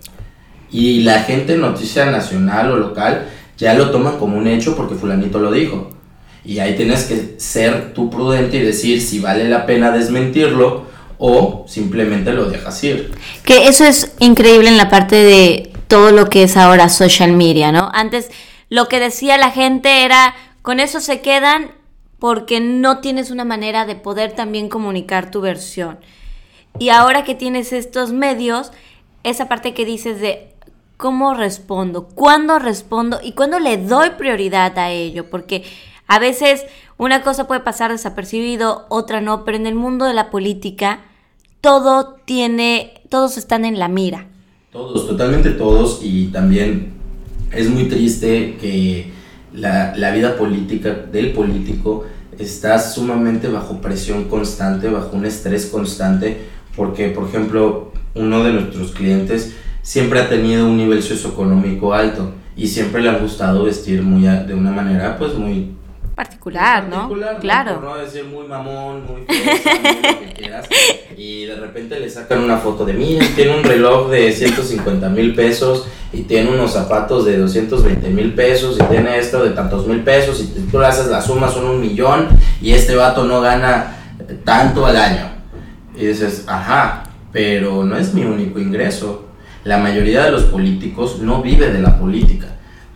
[0.70, 3.26] Y la gente noticia nacional o local
[3.58, 5.90] ya lo toman como un hecho porque fulanito lo dijo.
[6.44, 10.84] Y ahí tienes que ser tú prudente y decir si vale la pena desmentirlo
[11.18, 13.10] o simplemente lo dejas ir.
[13.44, 17.70] Que eso es increíble en la parte de todo lo que es ahora social media,
[17.70, 17.90] ¿no?
[17.92, 18.30] Antes
[18.70, 21.70] lo que decía la gente era, con eso se quedan
[22.18, 25.98] porque no tienes una manera de poder también comunicar tu versión.
[26.78, 28.72] Y ahora que tienes estos medios,
[29.22, 30.54] esa parte que dices de
[30.96, 35.62] cómo respondo, cuándo respondo y cuándo le doy prioridad a ello, porque
[36.06, 36.64] a veces
[36.96, 41.00] una cosa puede pasar desapercibido, otra no, pero en el mundo de la política
[41.60, 44.31] todo tiene, todos están en la mira.
[44.72, 46.92] Todos, totalmente todos y también
[47.54, 49.10] es muy triste que
[49.52, 52.06] la, la vida política del político
[52.38, 58.92] está sumamente bajo presión constante, bajo un estrés constante, porque por ejemplo uno de nuestros
[58.92, 64.22] clientes siempre ha tenido un nivel socioeconómico alto y siempre le ha gustado vestir muy
[64.22, 65.72] de una manera pues muy
[66.14, 67.10] particular, ¿no?
[67.40, 67.80] Claro.
[67.80, 70.68] Por no decir muy mamón, muy fresa, muy lo que quieras.
[71.16, 75.34] Y de repente le sacan una foto de, mí, tiene un reloj de 150 mil
[75.34, 80.02] pesos y tiene unos zapatos de 220 mil pesos y tiene esto de tantos mil
[80.02, 82.28] pesos y tú le haces la suma son un millón
[82.60, 83.96] y este vato no gana
[84.44, 85.30] tanto al año.
[85.96, 89.28] Y dices, ajá, pero no es mi único ingreso.
[89.64, 92.48] La mayoría de los políticos no vive de la política,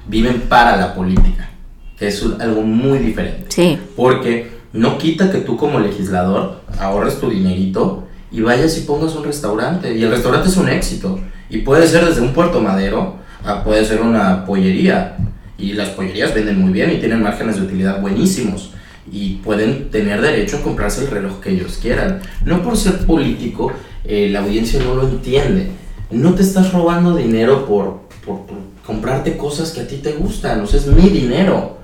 [0.07, 1.50] viven para la política
[1.98, 3.46] que es algo muy diferente.
[3.48, 3.78] Sí.
[3.96, 9.24] Porque no quita que tú como legislador ahorres tu dinerito y vayas y pongas un
[9.24, 9.94] restaurante.
[9.96, 11.18] Y el restaurante es un éxito.
[11.48, 15.16] Y puede ser desde un puerto madero a puede ser una pollería.
[15.59, 18.72] Y las pollerías venden muy bien y tienen márgenes de utilidad buenísimos.
[19.11, 22.20] Y pueden tener derecho a comprarse el reloj que ellos quieran.
[22.44, 23.72] No por ser político,
[24.04, 25.70] eh, la audiencia no lo entiende.
[26.11, 30.61] No te estás robando dinero por, por, por comprarte cosas que a ti te gustan.
[30.61, 31.76] O sea, es mi dinero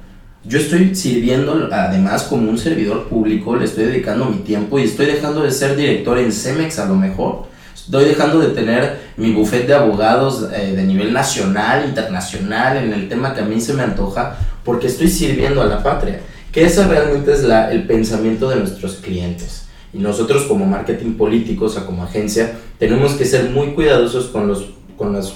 [0.45, 5.07] yo estoy sirviendo además como un servidor público, le estoy dedicando mi tiempo y estoy
[5.07, 7.47] dejando de ser director en Cemex a lo mejor.
[7.75, 13.09] Estoy dejando de tener mi bufete de abogados eh, de nivel nacional, internacional, en el
[13.09, 16.21] tema que a mí se me antoja, porque estoy sirviendo a la patria.
[16.51, 19.67] Que ese realmente es la, el pensamiento de nuestros clientes.
[19.93, 24.49] Y nosotros como marketing político, o sea, como agencia, tenemos que ser muy cuidadosos con
[24.49, 25.35] los, con los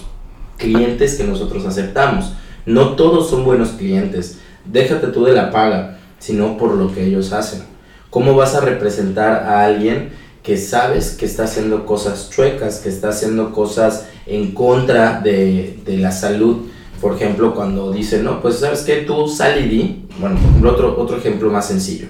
[0.56, 2.32] clientes que nosotros aceptamos.
[2.64, 4.38] No todos son buenos clientes
[4.70, 7.62] déjate tú de la paga, sino por lo que ellos hacen.
[8.10, 10.10] ¿Cómo vas a representar a alguien
[10.42, 16.12] que sabes que está haciendo cosas chuecas, que está haciendo cosas en contra de, la
[16.12, 16.68] salud?
[17.00, 21.18] Por ejemplo, cuando dicen, no, pues sabes que tú sal y di, bueno, otro, otro
[21.18, 22.06] ejemplo más sencillo.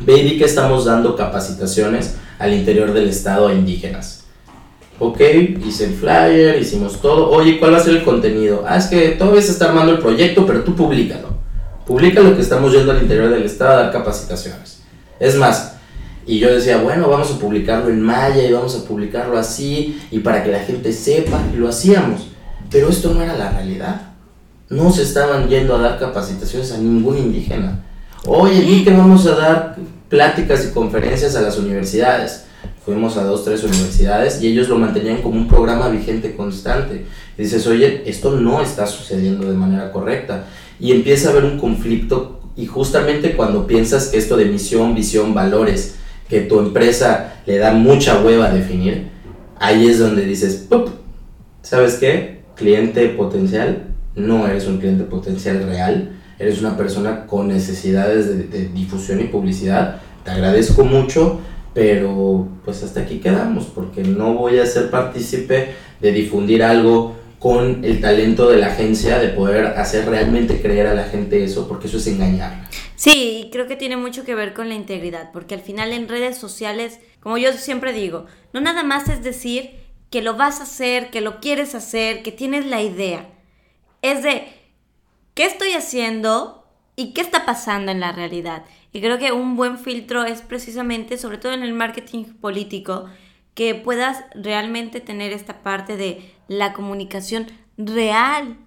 [0.00, 4.26] Ve que estamos dando capacitaciones al interior del estado a indígenas.
[4.98, 5.20] Ok,
[5.66, 7.30] hice el flyer, hicimos todo.
[7.30, 8.64] Oye, ¿cuál va a ser el contenido?
[8.66, 11.25] Ah, es que todavía se está armando el proyecto, pero tú públicalo.
[11.86, 14.80] Publica lo que estamos yendo al interior del estado a dar capacitaciones.
[15.20, 15.76] Es más,
[16.26, 20.18] y yo decía, bueno, vamos a publicarlo en Maya y vamos a publicarlo así y
[20.18, 22.26] para que la gente sepa, lo hacíamos.
[22.72, 24.00] Pero esto no era la realidad.
[24.68, 27.84] No se estaban yendo a dar capacitaciones a ningún indígena.
[28.26, 29.76] Oye, vi que vamos a dar
[30.08, 32.46] pláticas y conferencias a las universidades.
[32.84, 37.06] Fuimos a dos, tres universidades y ellos lo mantenían como un programa vigente constante.
[37.38, 40.46] Y dices, oye, esto no está sucediendo de manera correcta
[40.78, 45.96] y empieza a haber un conflicto y justamente cuando piensas esto de misión, visión, valores,
[46.28, 49.08] que tu empresa le da mucha hueva a definir,
[49.58, 50.66] ahí es donde dices,
[51.62, 52.40] ¿sabes qué?
[52.56, 58.68] Cliente potencial, no eres un cliente potencial real, eres una persona con necesidades de, de
[58.68, 61.40] difusión y publicidad, te agradezco mucho,
[61.74, 67.84] pero pues hasta aquí quedamos, porque no voy a ser partícipe de difundir algo con
[67.84, 71.86] el talento de la agencia de poder hacer realmente creer a la gente eso, porque
[71.86, 72.68] eso es engañar.
[72.96, 76.38] Sí, creo que tiene mucho que ver con la integridad, porque al final en redes
[76.38, 79.70] sociales, como yo siempre digo, no nada más es decir
[80.10, 83.28] que lo vas a hacer, que lo quieres hacer, que tienes la idea.
[84.02, 84.48] Es de
[85.34, 88.64] qué estoy haciendo y qué está pasando en la realidad.
[88.92, 93.10] Y creo que un buen filtro es precisamente, sobre todo en el marketing político,
[93.56, 97.46] que puedas realmente tener esta parte de la comunicación
[97.78, 98.58] real.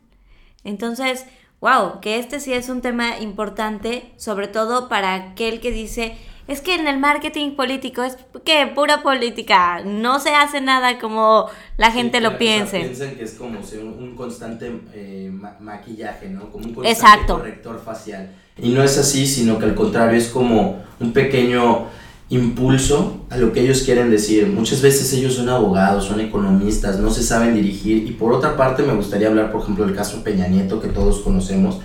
[0.63, 1.25] Entonces,
[1.61, 6.61] wow, que este sí es un tema importante, sobre todo para aquel que dice, es
[6.61, 11.45] que en el marketing político es que pura política, no se hace nada como
[11.77, 12.79] la gente lo piense.
[12.79, 16.49] piensan que es como un, constante eh, maquillaje, ¿no?
[16.49, 18.31] Como un constante corrector facial.
[18.57, 21.85] Y no es así, sino que al contrario es como un pequeño
[22.29, 24.47] impulso a lo que ellos quieren decir.
[24.47, 28.07] Muchas veces ellos son abogados, son economistas, no se saben dirigir.
[28.07, 31.19] Y por otra parte me gustaría hablar, por ejemplo, del caso Peña Nieto, que todos
[31.19, 31.79] conocemos.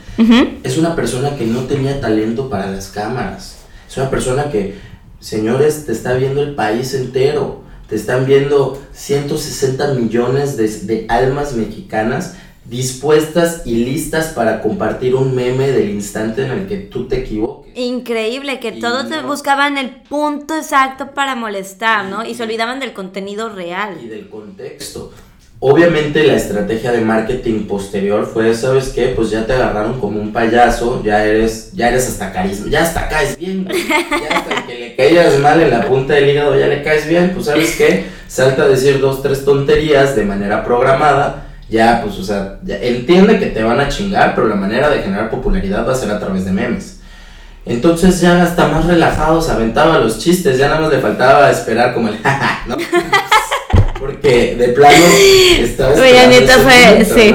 [0.63, 3.57] Es una persona que no tenía talento para las cámaras.
[3.89, 4.77] Es una persona que,
[5.19, 7.63] señores, te está viendo el país entero.
[7.89, 12.35] Te están viendo 160 millones de, de almas mexicanas
[12.65, 17.73] dispuestas y listas para compartir un meme del instante en el que tú te equivoques.
[17.77, 22.25] Increíble, que todos buscaban el punto exacto para molestar, ¿no?
[22.25, 23.99] Y se olvidaban del contenido real.
[24.03, 25.13] Y del contexto.
[25.67, 29.09] Obviamente la estrategia de marketing posterior fue, ¿sabes qué?
[29.17, 33.09] Pues ya te agarraron como un payaso, ya eres, ya eres hasta carisma, ya hasta
[33.09, 36.83] caes bien, ya hasta que le caías mal en la punta del hígado ya le
[36.83, 38.05] caes bien, pues ¿sabes qué?
[38.29, 43.39] Salta a decir dos, tres tonterías de manera programada, ya pues, o sea, ya entiende
[43.39, 46.19] que te van a chingar, pero la manera de generar popularidad va a ser a
[46.19, 47.01] través de memes.
[47.67, 51.95] Entonces ya hasta más relajado se aventaba los chistes, ya nada más le faltaba esperar
[51.95, 52.19] como el
[52.67, 52.77] ¿no?
[53.99, 55.05] Porque de plano
[55.61, 57.35] estaba fue, sí.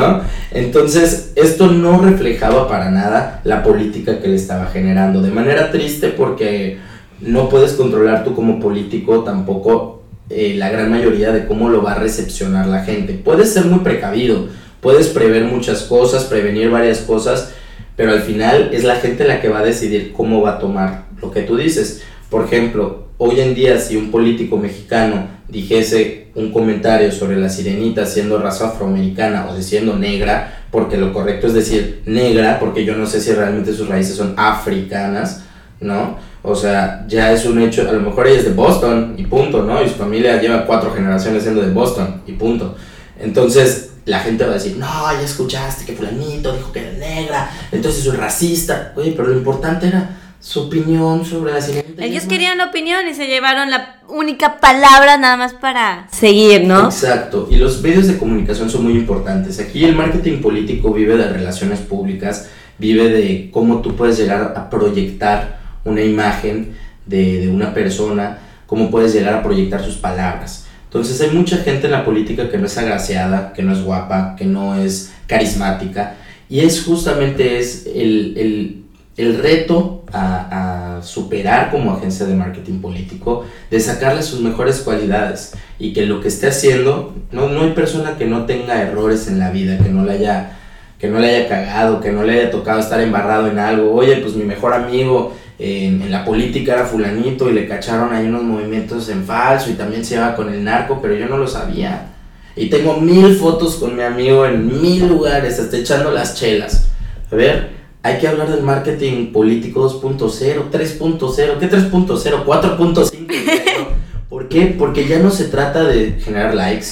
[0.51, 5.21] Entonces, esto no reflejaba para nada la política que le estaba generando.
[5.21, 6.79] De manera triste porque
[7.21, 9.98] no puedes controlar tú como político tampoco
[10.29, 13.13] eh, la gran mayoría de cómo lo va a recepcionar la gente.
[13.13, 14.47] Puedes ser muy precavido,
[14.81, 17.51] puedes prever muchas cosas, prevenir varias cosas,
[17.95, 21.05] pero al final es la gente la que va a decidir cómo va a tomar
[21.21, 22.03] lo que tú dices.
[22.29, 28.05] Por ejemplo, hoy en día si un político mexicano dijese un comentario sobre la sirenita
[28.05, 33.07] siendo raza afroamericana o siendo negra, porque lo correcto es decir negra, porque yo no
[33.07, 35.43] sé si realmente sus raíces son africanas,
[35.81, 36.17] ¿no?
[36.41, 39.63] O sea, ya es un hecho, a lo mejor ella es de Boston y punto,
[39.63, 39.83] ¿no?
[39.83, 42.75] Y su familia lleva cuatro generaciones siendo de Boston y punto.
[43.19, 47.51] Entonces, la gente va a decir, no, ya escuchaste que fulanito dijo que era negra,
[47.71, 48.93] entonces es un racista.
[48.95, 52.03] Oye, pero lo importante era su opinión sobre la sirenita.
[52.03, 56.85] Ellos querían la opinión y se llevaron la única palabra nada más para seguir, ¿no?
[56.85, 59.59] Exacto, y los medios de comunicación son muy importantes.
[59.59, 64.69] Aquí el marketing político vive de relaciones públicas, vive de cómo tú puedes llegar a
[64.69, 66.75] proyectar una imagen
[67.05, 70.67] de, de una persona, cómo puedes llegar a proyectar sus palabras.
[70.89, 74.35] Entonces hay mucha gente en la política que no es agraciada, que no es guapa,
[74.35, 76.15] que no es carismática.
[76.49, 83.79] Y es justamente es el, reto a, a, superar como agencia de marketing político, de
[83.79, 88.25] sacarle sus mejores cualidades y que lo que esté haciendo, no, no hay persona que
[88.25, 90.55] no tenga errores en la vida, que no le haya
[90.97, 93.93] que no le haya cagado, que no le haya tocado estar embarrado en algo.
[93.93, 98.43] Oye, pues mi mejor amigo en, la política era fulanito y le cacharon ahí unos
[98.43, 102.07] movimientos en falso y también se iba con el narco, pero yo no lo sabía.
[102.55, 106.87] Y tengo mil fotos con mi amigo en mil lugares, hasta echando las chelas.
[107.31, 107.69] A ver,
[108.01, 112.45] hay que hablar del marketing político 2.0, 3.0, ¿qué 3.0?
[112.45, 113.87] 4.5.
[114.29, 114.75] ¿Por qué?
[114.77, 116.87] Porque ya no se trata de generar likes,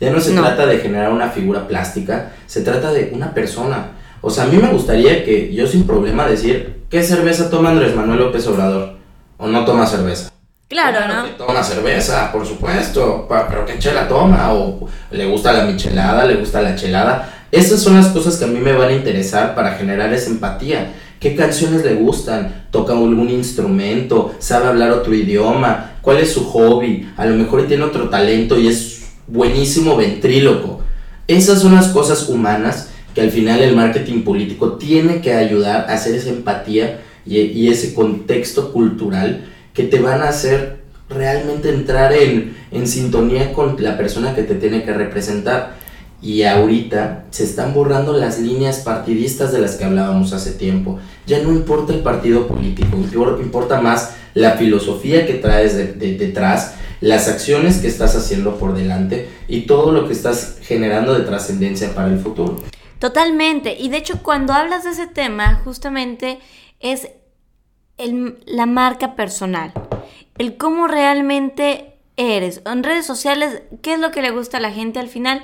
[0.00, 3.92] ya no se trata de generar una figura plástica, se trata de una persona.
[4.22, 7.96] O sea, a mí me gustaría que yo sin problema decir, ¿Qué cerveza toma Andrés
[7.96, 8.96] Manuel López Obrador?
[9.38, 10.30] ¿O no toma cerveza?
[10.68, 11.24] Claro, ¿no?
[11.38, 14.52] toma cerveza, por supuesto, pero ¿qué chela toma?
[14.52, 16.26] ¿O le gusta la michelada?
[16.26, 17.46] ¿Le gusta la chelada?
[17.50, 20.92] Esas son las cosas que a mí me van a interesar para generar esa empatía.
[21.18, 22.66] ¿Qué canciones le gustan?
[22.70, 24.34] ¿Toca algún instrumento?
[24.38, 25.92] ¿Sabe hablar otro idioma?
[26.02, 27.10] ¿Cuál es su hobby?
[27.16, 30.82] A lo mejor tiene otro talento y es buenísimo ventríloco.
[31.26, 35.94] Esas son las cosas humanas que al final el marketing político tiene que ayudar a
[35.94, 39.44] hacer esa empatía y, ese contexto cultural
[39.74, 44.54] que te van a hacer realmente entrar en, en sintonía con la persona que te
[44.54, 45.80] tiene que representar.
[46.20, 51.00] Y ahorita se están borrando las líneas partidistas de las que hablábamos hace tiempo.
[51.26, 52.96] Ya no importa el partido político,
[53.40, 59.62] importa más la filosofía que traes detrás, las acciones que estás haciendo por delante y
[59.62, 62.56] todo lo que estás generando de trascendencia para el futuro.
[63.02, 63.76] Totalmente.
[63.80, 66.38] Y de hecho, cuando hablas de ese tema, justamente
[66.78, 67.08] es
[67.98, 69.72] la marca personal.
[70.38, 72.62] El cómo realmente eres.
[72.64, 75.42] En redes sociales, ¿qué es lo que le gusta a la gente al final?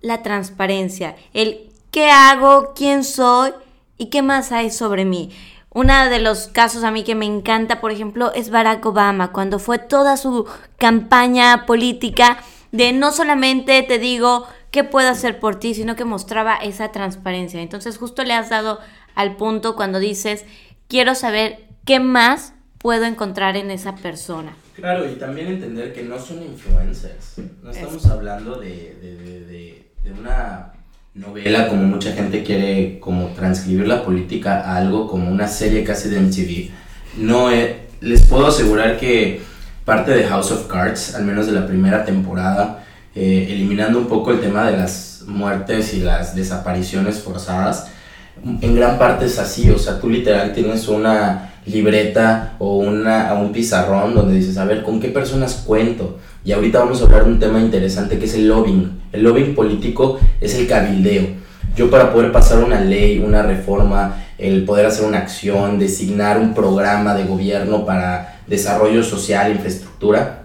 [0.00, 1.14] La transparencia.
[1.32, 3.52] El qué hago, quién soy
[3.96, 5.30] y qué más hay sobre mí.
[5.72, 9.60] Uno de los casos a mí que me encanta, por ejemplo, es Barack Obama, cuando
[9.60, 10.44] fue toda su
[10.76, 16.56] campaña política de no solamente te digo qué puedo hacer por ti, sino que mostraba
[16.56, 17.60] esa transparencia.
[17.60, 18.80] Entonces justo le has dado
[19.14, 20.44] al punto cuando dices,
[20.88, 24.54] quiero saber qué más puedo encontrar en esa persona.
[24.74, 27.34] Claro, y también entender que no son influencers.
[27.62, 30.72] No estamos hablando de, de, de, una
[31.14, 36.08] novela como mucha gente quiere como transcribir la política a algo como una serie casi
[36.08, 36.70] de MTV.
[37.18, 39.42] No, eh, les puedo asegurar que
[39.84, 44.30] parte de House of Cards, al menos de la primera temporada, eh, eliminando un poco
[44.30, 47.88] el tema de las muertes y las desapariciones forzadas,
[48.44, 53.52] en gran parte es así, o sea, tú literal tienes una libreta o una, un
[53.52, 56.18] pizarrón donde dices, a ver, ¿con qué personas cuento?
[56.44, 59.00] Y ahorita vamos a hablar de un tema interesante que es el lobbying.
[59.12, 61.40] El lobbying político es el cabildeo.
[61.76, 66.54] Yo para poder pasar una ley, una reforma, el poder hacer una acción, designar un
[66.54, 70.39] programa de gobierno para desarrollo social, infraestructura,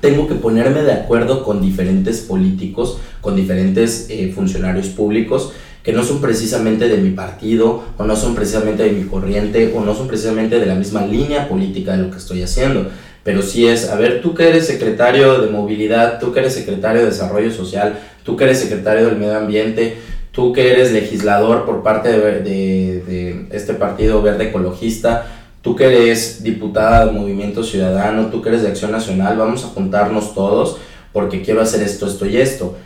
[0.00, 5.52] tengo que ponerme de acuerdo con diferentes políticos, con diferentes eh, funcionarios públicos
[5.86, 9.82] que no son precisamente de mi partido o no son precisamente de mi corriente o
[9.82, 12.88] no son precisamente de la misma línea política de lo que estoy haciendo.
[13.22, 17.02] Pero sí es, a ver, tú que eres secretario de movilidad, tú que eres secretario
[17.02, 19.96] de desarrollo social, tú que eres secretario del medio ambiente,
[20.32, 25.35] tú que eres legislador por parte de, de este partido verde ecologista,
[25.66, 29.66] tú que eres diputada de Movimiento Ciudadano, tú que eres de Acción Nacional, vamos a
[29.66, 30.76] juntarnos todos
[31.12, 32.76] porque quiero hacer esto, esto y esto.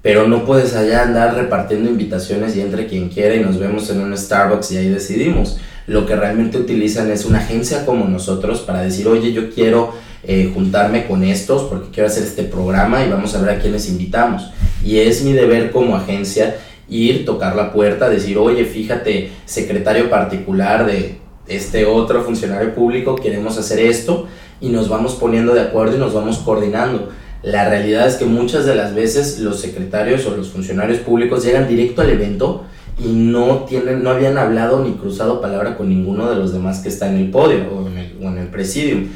[0.00, 4.00] Pero no puedes allá andar repartiendo invitaciones y entre quien quiera y nos vemos en
[4.00, 5.58] un Starbucks y ahí decidimos.
[5.86, 9.92] Lo que realmente utilizan es una agencia como nosotros para decir, oye, yo quiero
[10.24, 13.86] eh, juntarme con estos porque quiero hacer este programa y vamos a ver a quiénes
[13.90, 14.50] invitamos.
[14.82, 16.56] Y es mi deber como agencia
[16.88, 23.58] ir, tocar la puerta, decir, oye, fíjate, secretario particular de este otro funcionario público, queremos
[23.58, 24.26] hacer esto
[24.60, 27.10] y nos vamos poniendo de acuerdo y nos vamos coordinando.
[27.42, 31.66] La realidad es que muchas de las veces los secretarios o los funcionarios públicos llegan
[31.66, 32.64] directo al evento
[32.98, 36.90] y no, tienen, no habían hablado ni cruzado palabra con ninguno de los demás que
[36.90, 39.08] está en el podio o en el, o en el presidium.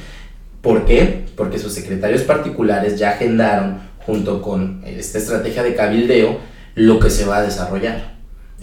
[0.63, 1.27] ¿Por qué?
[1.37, 6.39] Porque sus secretarios particulares ya agendaron junto con esta estrategia de cabildeo
[6.75, 8.14] lo que se va a desarrollar.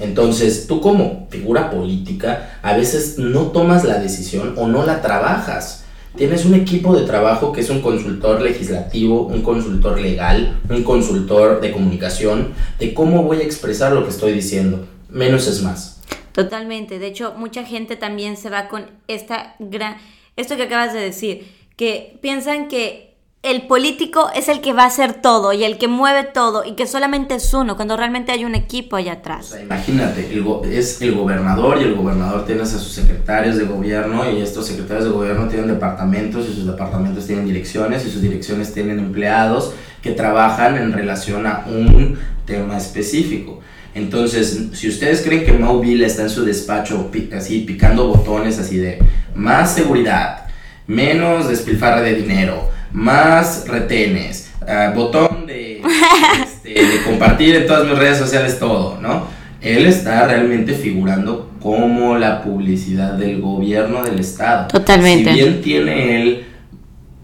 [0.02, 5.86] Entonces, tú como figura política, a veces no tomas la decisión o no la trabajas.
[6.16, 11.62] Tienes un equipo de trabajo que es un consultor legislativo, un consultor legal, un consultor
[11.62, 14.86] de comunicación, de cómo voy a expresar lo que estoy diciendo.
[15.10, 16.02] Menos es más.
[16.32, 17.00] Totalmente.
[17.00, 19.98] De hecho, mucha gente también se va con esta gran...
[20.36, 23.11] Esto que acabas de decir, que piensan que
[23.44, 26.76] el político es el que va a hacer todo y el que mueve todo y
[26.76, 29.58] que solamente es uno, cuando realmente hay un equipo allá atrás.
[29.60, 30.30] imagínate,
[30.72, 35.06] es el gobernador y el gobernador tiene a sus secretarios de gobierno y estos secretarios
[35.06, 39.74] de gobierno tienen departamentos y sus departamentos tienen direcciones y sus direcciones tienen empleados
[40.04, 43.60] que trabajan en relación a un tema específico.
[43.96, 49.00] Entonces, si ustedes creen que Mau está en su despacho así picando botones así de
[49.34, 50.46] más seguridad,
[50.86, 58.18] menos despilfarre de dinero, más retenes, ah, botón este, de, compartir en todas mis redes
[58.18, 59.26] sociales todo, ¿no?
[59.62, 64.68] Él está realmente figurando como la publicidad del gobierno del Estado.
[64.68, 65.32] Totalmente.
[65.32, 66.46] Si bien tiene él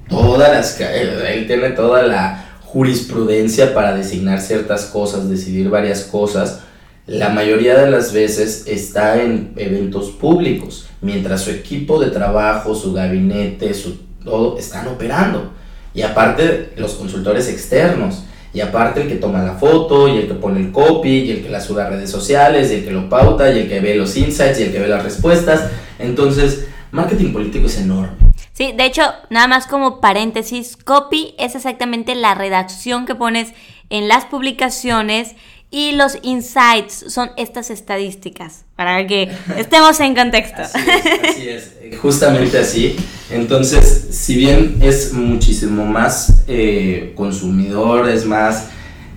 [0.08, 0.80] todas las...
[0.80, 6.60] Él tiene toda la jurisprudencia para designar ciertas cosas, decidir varias cosas,
[7.08, 12.94] la mayoría de las veces está en eventos públicos, mientras su equipo de trabajo, su
[12.94, 15.54] gabinete, su todo están operando.
[15.98, 18.24] Y aparte los consultores externos.
[18.54, 21.44] Y aparte el que toma la foto, y el que pone el copy, y el
[21.44, 23.96] que la sube a redes sociales, y el que lo pauta, y el que ve
[23.96, 25.72] los insights, y el que ve las respuestas.
[25.98, 28.16] Entonces, marketing político es enorme.
[28.54, 33.54] Sí, de hecho, nada más como paréntesis, copy es exactamente la redacción que pones
[33.90, 35.36] en las publicaciones
[35.70, 40.62] y los insights son estas estadísticas, para que estemos en contexto.
[40.62, 42.96] Así es, justamente así.
[43.30, 48.68] Entonces, si bien es muchísimo más eh, consumidor, es más,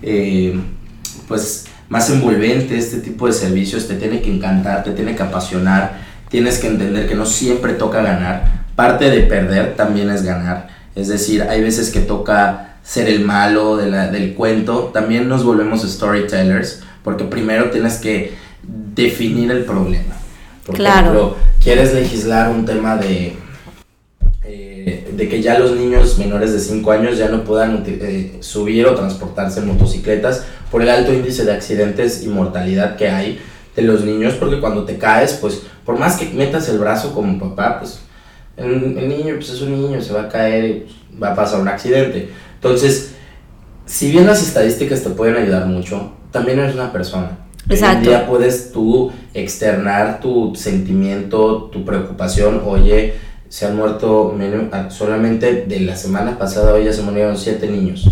[0.01, 0.59] eh,
[1.27, 6.01] pues, más envolvente este tipo de servicios, te tiene que encantar, te tiene que apasionar,
[6.29, 11.07] tienes que entender que no siempre toca ganar, parte de perder también es ganar, es
[11.07, 15.81] decir, hay veces que toca ser el malo de la, del cuento, también nos volvemos
[15.83, 20.15] storytellers, porque primero tienes que definir el problema.
[20.65, 20.99] Por claro.
[20.99, 23.35] ejemplo, quieres legislar un tema de,
[24.43, 28.85] eh, de que ya los niños menores de 5 años ya no puedan eh, subir
[28.87, 33.39] o transportarse en motocicletas por el alto índice de accidentes y mortalidad que hay
[33.75, 37.39] de los niños, porque cuando te caes, pues por más que metas el brazo como
[37.39, 37.99] papá, pues
[38.57, 41.35] el, el niño pues es un niño, se va a caer y pues, va a
[41.35, 42.29] pasar un accidente
[42.61, 43.15] entonces,
[43.87, 47.39] si bien las estadísticas te pueden ayudar mucho, también eres una persona.
[47.67, 47.97] Exacto.
[47.97, 52.61] Un día puedes tú externar tu sentimiento, tu preocupación.
[52.63, 53.15] Oye,
[53.49, 54.37] se han muerto
[54.71, 58.07] ah, solamente de la semana pasada, hoy ya se murieron siete niños.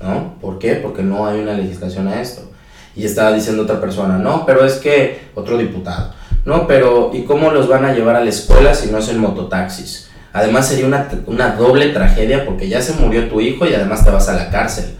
[0.00, 0.38] ¿No?
[0.40, 0.76] ¿Por qué?
[0.76, 2.50] Porque no hay una legislación a esto.
[2.96, 6.14] Y estaba diciendo otra persona, no, pero es que otro diputado,
[6.46, 10.08] no, pero ¿y cómo los van a llevar a la escuela si no hacen mototaxis?
[10.32, 10.86] Además sería
[11.26, 14.50] una, doble tragedia porque ya se murió tu hijo y además te vas a la
[14.50, 14.96] cárcel.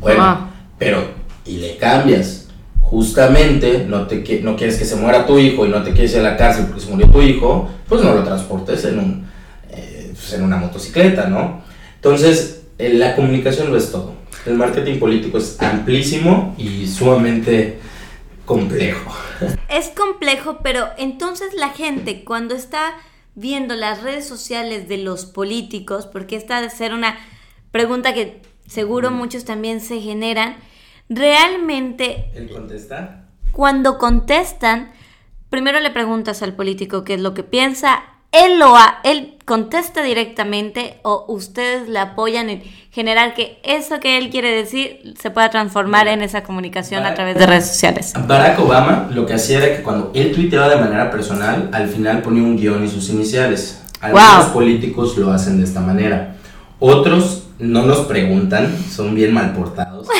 [0.00, 1.04] Bueno, pero
[1.44, 2.48] y le cambias.
[2.80, 6.20] Justamente no, te, no quieres que se muera tu hijo y no te quieres ir
[6.20, 9.26] a la cárcel porque se murió tu hijo, pues no lo transportes en, un,
[9.70, 11.62] eh, pues en una motocicleta, ¿no?
[11.94, 14.12] Entonces, la comunicación lo es todo.
[14.44, 17.78] El marketing político es amplísimo y sumamente
[18.44, 19.14] complejo.
[19.68, 22.92] Es complejo, pero entonces la gente cuando está
[23.34, 27.18] viendo las redes sociales de los políticos, porque esta de ser una
[27.70, 30.56] pregunta que seguro muchos también se generan.
[31.08, 32.30] Realmente...
[32.34, 33.28] ¿El contesta?
[33.52, 34.92] Cuando contestan,
[35.50, 38.02] primero le preguntas al político qué es lo que piensa,
[38.32, 44.16] él lo ha, él contesta directamente o ustedes le apoyan en generar que eso que
[44.16, 48.14] él quiere decir se pueda transformar en esa comunicación a través de redes sociales.
[48.26, 52.22] Barack Obama lo que hacía era que cuando él tuiteaba de manera personal, al final
[52.22, 53.82] ponía un guion y sus iniciales.
[54.00, 56.36] Algunos políticos lo hacen de esta manera.
[56.80, 60.08] Otros no nos preguntan, son bien mal portados.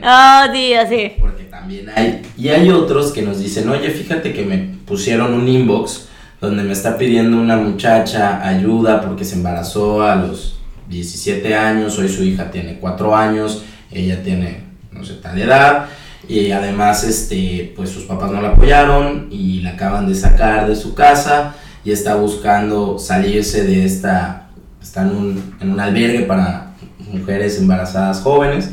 [0.00, 1.12] Oh, Dios, sí.
[1.18, 2.22] Porque también hay.
[2.36, 6.07] Y hay otros que nos dicen, oye, fíjate que me pusieron un inbox
[6.40, 10.58] donde me está pidiendo una muchacha ayuda porque se embarazó a los
[10.88, 14.62] 17 años, hoy su hija tiene 4 años, ella tiene,
[14.92, 15.88] no sé, tal edad,
[16.28, 20.76] y además, este, pues sus papás no la apoyaron y la acaban de sacar de
[20.76, 24.50] su casa y está buscando salirse de esta,
[24.82, 26.72] está en un, en un albergue para
[27.10, 28.70] mujeres embarazadas jóvenes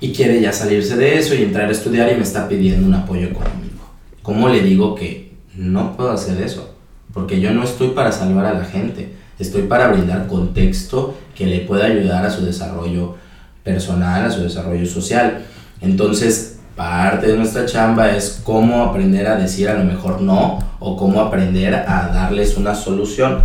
[0.00, 2.94] y quiere ya salirse de eso y entrar a estudiar y me está pidiendo un
[2.94, 3.90] apoyo económico.
[4.22, 6.73] ¿Cómo le digo que no puedo hacer eso?
[7.14, 11.60] Porque yo no estoy para salvar a la gente, estoy para brindar contexto que le
[11.60, 13.14] pueda ayudar a su desarrollo
[13.62, 15.44] personal, a su desarrollo social.
[15.80, 20.96] Entonces, parte de nuestra chamba es cómo aprender a decir a lo mejor no o
[20.96, 23.42] cómo aprender a darles una solución.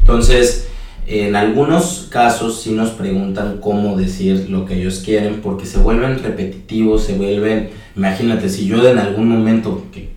[0.00, 0.68] Entonces,
[1.06, 6.22] en algunos casos sí nos preguntan cómo decir lo que ellos quieren porque se vuelven
[6.22, 10.10] repetitivos, se vuelven, imagínate, si yo en algún momento, que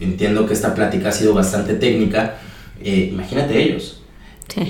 [0.00, 2.36] entiendo que esta plática ha sido bastante técnica,
[2.86, 4.00] eh, imagínate ellos.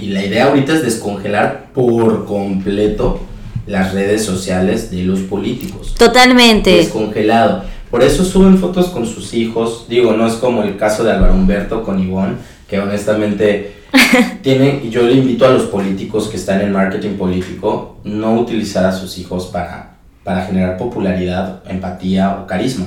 [0.01, 3.21] Y la idea ahorita es descongelar por completo
[3.67, 5.95] las redes sociales de los políticos.
[5.99, 6.71] Totalmente.
[6.71, 7.65] Descongelado.
[7.91, 9.85] Por eso suben fotos con sus hijos.
[9.89, 12.37] Digo, no es como el caso de Álvaro Humberto con Ivonne,
[12.67, 13.75] que honestamente
[14.43, 18.93] tiene, yo le invito a los políticos que están en marketing político no utilizar a
[18.93, 22.87] sus hijos para, para generar popularidad, empatía o carisma.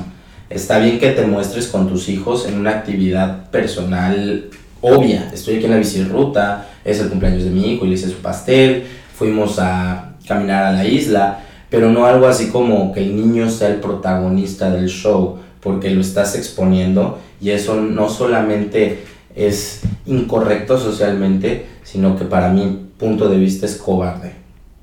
[0.49, 4.49] Está bien que te muestres con tus hijos en una actividad personal
[4.81, 5.29] obvia.
[5.33, 8.17] Estoy aquí en la bicirruta, es el cumpleaños de mi hijo y le hice su
[8.17, 13.49] pastel, fuimos a caminar a la isla, pero no algo así como que el niño
[13.49, 19.03] sea el protagonista del show, porque lo estás exponiendo y eso no solamente
[19.35, 24.33] es incorrecto socialmente, sino que para mi punto de vista es cobarde.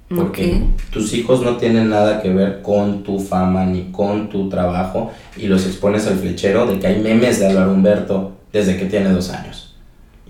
[0.09, 5.11] Porque tus hijos no tienen nada que ver con tu fama ni con tu trabajo
[5.37, 9.11] y los expones al flechero de que hay memes de Álvaro Humberto desde que tiene
[9.11, 9.66] dos años.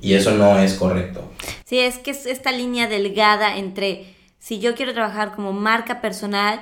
[0.06, 1.32] Y eso no es correcto.
[1.64, 6.60] Sí, es que es esta línea delgada entre si yo quiero trabajar como marca personal,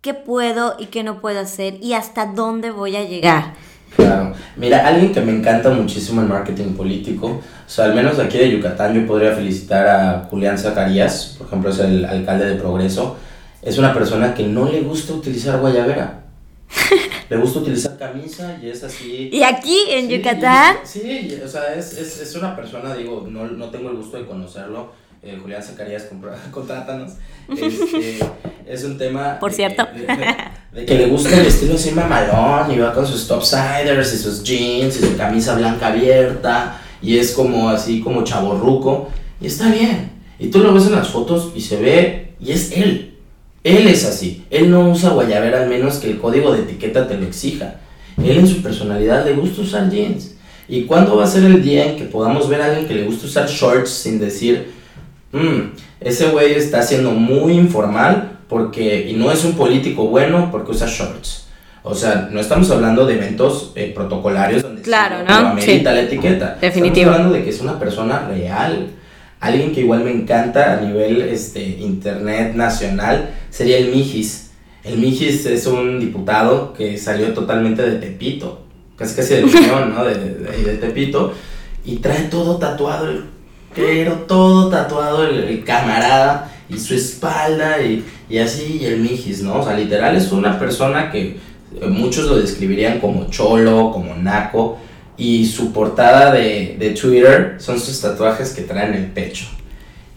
[0.00, 3.54] qué puedo y qué no puedo hacer y hasta dónde voy a llegar.
[3.94, 4.32] Claro.
[4.56, 8.50] Mira, alguien que me encanta muchísimo el marketing político, o sea, al menos aquí de
[8.50, 13.16] Yucatán yo podría felicitar a Julián Zacarías, por ejemplo, es el alcalde de Progreso,
[13.62, 16.24] es una persona que no le gusta utilizar guayabera.
[17.30, 19.30] Le gusta utilizar camisa y es así.
[19.32, 20.76] ¿Y aquí en Yucatán?
[20.84, 24.26] sí, o sea, es, es, es, una persona, digo, no, no tengo el gusto de
[24.26, 24.92] conocerlo.
[25.22, 26.06] Eh, Julián Zacarías,
[26.50, 27.12] contrátanos.
[27.48, 28.18] Este,
[28.66, 29.38] es un tema.
[29.38, 29.86] Por cierto.
[30.72, 34.42] De, que le gusta el estilo así mamalón y va con sus topsiders y sus
[34.42, 39.08] jeans y su camisa blanca abierta y es como así como chaborruco
[39.40, 40.10] y está bien.
[40.38, 43.13] Y tú lo ves en las fotos y se ve y es él.
[43.64, 44.44] Él es así.
[44.50, 47.76] Él no usa guayabera al menos que el código de etiqueta te lo exija.
[48.22, 50.36] Él en su personalidad le gusta usar jeans.
[50.68, 53.04] ¿Y cuándo va a ser el día en que podamos ver a alguien que le
[53.04, 54.72] gusta usar shorts sin decir,
[55.32, 60.72] mmm, ese güey está siendo muy informal porque, y no es un político bueno porque
[60.72, 61.46] usa shorts?
[61.82, 65.34] O sea, no estamos hablando de eventos eh, protocolarios donde claro, ¿no?
[65.34, 66.56] amerita la etiqueta.
[66.58, 67.10] Definitivo.
[67.10, 68.88] Estamos hablando de que es una persona real
[69.44, 74.52] Alguien que igual me encanta a nivel este, internet nacional sería el Mijis.
[74.82, 78.62] El Mijis es un diputado que salió totalmente de Tepito,
[78.96, 80.02] casi casi de Unión, ¿no?
[80.02, 81.34] De, de, Tepito,
[81.84, 83.06] y trae todo tatuado,
[83.74, 89.56] pero todo tatuado el, camarada y su espalda y, y, así, y el Mijis, ¿no?
[89.56, 91.36] O sea, literal es una persona que
[91.90, 94.78] muchos lo describirían como cholo, como naco,
[95.16, 99.46] y su portada de, de, Twitter son sus tatuajes que traen el pecho.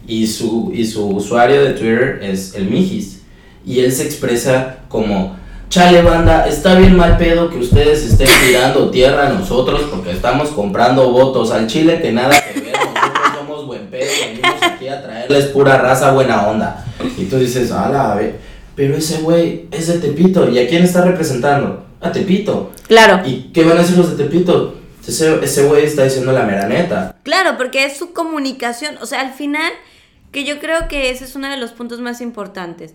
[0.06, 3.22] Y su, y su usuario de Twitter es el Mijis.
[3.64, 5.36] Y él se expresa como,
[5.68, 10.48] chale banda, está bien mal pedo que ustedes estén tirando tierra a nosotros porque estamos
[10.48, 15.02] comprando votos al Chile que nada que ver, nosotros somos buen pedo, venimos aquí a
[15.02, 16.84] traerles pura raza buena onda.
[17.18, 18.36] Y tú dices, ala, a ver,
[18.74, 21.84] pero ese güey es de Tepito, ¿y a quién está representando?
[22.00, 22.70] A Tepito.
[22.86, 23.26] Claro.
[23.26, 24.77] ¿Y qué van a decir los de Tepito?
[25.08, 27.16] Ese, ese güey está diciendo la mera neta.
[27.22, 29.72] Claro, porque es su comunicación, o sea, al final
[30.32, 32.94] que yo creo que ese es uno de los puntos más importantes.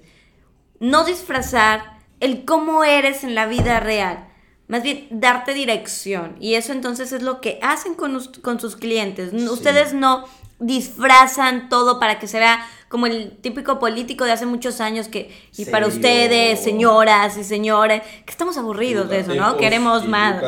[0.79, 4.27] No disfrazar el cómo eres en la vida real.
[4.67, 6.35] Más bien, darte dirección.
[6.39, 9.33] Y eso entonces es lo que hacen con, con sus clientes.
[9.33, 10.25] Ustedes no
[10.59, 15.31] disfrazan todo para que se vea como el típico político de hace muchos años que,
[15.57, 19.57] y para ustedes, señoras y señores, que estamos aburridos de eso, ¿no?
[19.57, 20.39] Queremos más.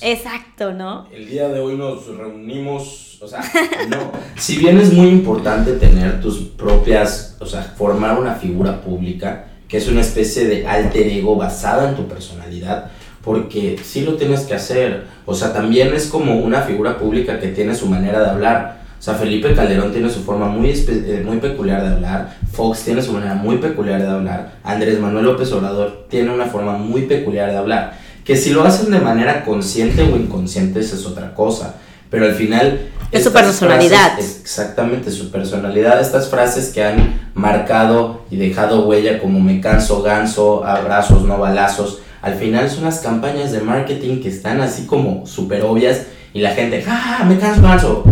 [0.00, 1.06] Exacto, ¿no?
[1.12, 3.40] El día de hoy nos reunimos, o sea,
[3.90, 4.12] no.
[4.38, 9.76] si bien es muy importante tener tus propias, o sea, formar una figura pública, que
[9.76, 12.92] es una especie de alter ego basada en tu personalidad,
[13.22, 17.48] porque sí lo tienes que hacer, o sea, también es como una figura pública que
[17.48, 21.36] tiene su manera de hablar, o sea, Felipe Calderón tiene su forma muy, eh, muy
[21.36, 26.06] peculiar de hablar, Fox tiene su manera muy peculiar de hablar, Andrés Manuel López Obrador
[26.10, 30.16] tiene una forma muy peculiar de hablar, que si lo hacen de manera consciente o
[30.16, 31.76] inconsciente esa es otra cosa,
[32.10, 32.88] pero al final...
[33.12, 34.18] Es su personalidad.
[34.18, 40.64] exactamente, su personalidad, estas frases que han marcado y dejado huella como me canso, ganso,
[40.64, 45.62] abrazos, no balazos, al final son las campañas de marketing que están así como súper
[45.62, 46.02] obvias
[46.38, 47.24] y la gente, ¡ah!
[47.28, 48.04] Me canso, canso.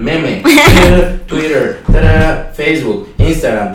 [0.00, 0.42] Meme,
[1.28, 1.78] Twitter,
[2.52, 3.72] Facebook, Instagram,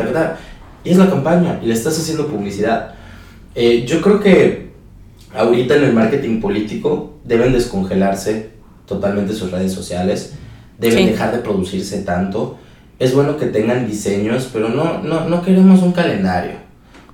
[0.84, 2.94] Y es la campaña y le estás haciendo publicidad.
[3.56, 4.72] Eh, yo creo que
[5.34, 8.50] ahorita en el marketing político deben descongelarse
[8.86, 10.34] totalmente sus redes sociales,
[10.78, 12.58] deben dejar de producirse tanto.
[13.00, 16.66] Es bueno que tengan diseños, pero no, no, no queremos un calendario.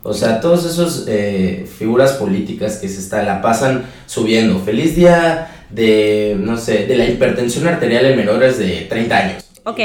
[0.01, 4.57] O sea, todos esos eh, figuras políticas que se está, la pasan subiendo.
[4.61, 9.43] Feliz día de, no sé, de la hipertensión arterial en menores de 30 años.
[9.63, 9.80] Ok.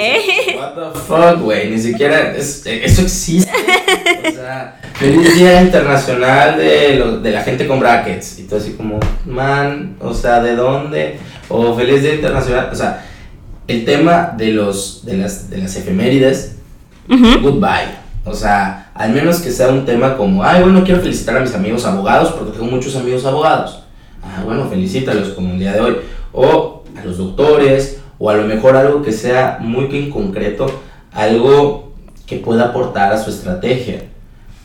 [0.57, 3.53] What the fuck, güey, ni siquiera eso existe.
[4.26, 8.39] o sea, feliz día internacional de, de la gente con brackets.
[8.39, 11.18] Y todo así como, man, o sea, ¿de dónde?
[11.49, 13.05] O feliz día internacional, o sea,
[13.68, 16.57] el tema de los, de las, de las efemérides,
[17.09, 18.07] goodbye.
[18.24, 21.55] O sea, al menos que sea un tema como, ay, bueno, quiero felicitar a mis
[21.55, 23.86] amigos abogados porque tengo muchos amigos abogados
[24.27, 25.97] ah, bueno, felicítalos como el día de hoy.
[26.33, 30.66] O a los doctores, o a lo mejor algo que sea muy en concreto,
[31.12, 31.93] algo
[32.27, 34.03] que pueda aportar a su estrategia,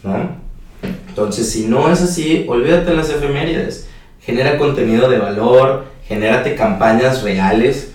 [0.03, 0.41] ¿no?
[1.07, 3.87] Entonces, si no es así, olvídate de las efemérides.
[4.21, 7.91] Genera contenido de valor, genérate campañas reales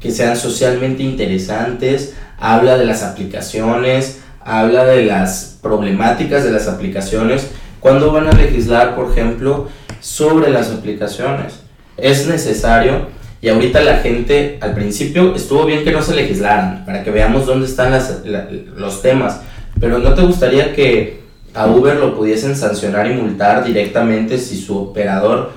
[0.00, 7.50] que sean socialmente interesantes, habla de las aplicaciones, habla de las problemáticas de las aplicaciones.
[7.80, 9.68] ¿Cuándo van a legislar, por ejemplo,
[10.04, 11.54] sobre las aplicaciones.
[11.96, 13.06] Es necesario
[13.40, 17.46] y ahorita la gente al principio estuvo bien que no se legislaran para que veamos
[17.46, 17.98] dónde están
[18.76, 19.40] los temas,
[19.80, 21.22] pero ¿no te gustaría que
[21.54, 25.52] a Uber lo pudiesen sancionar y multar directamente si su operador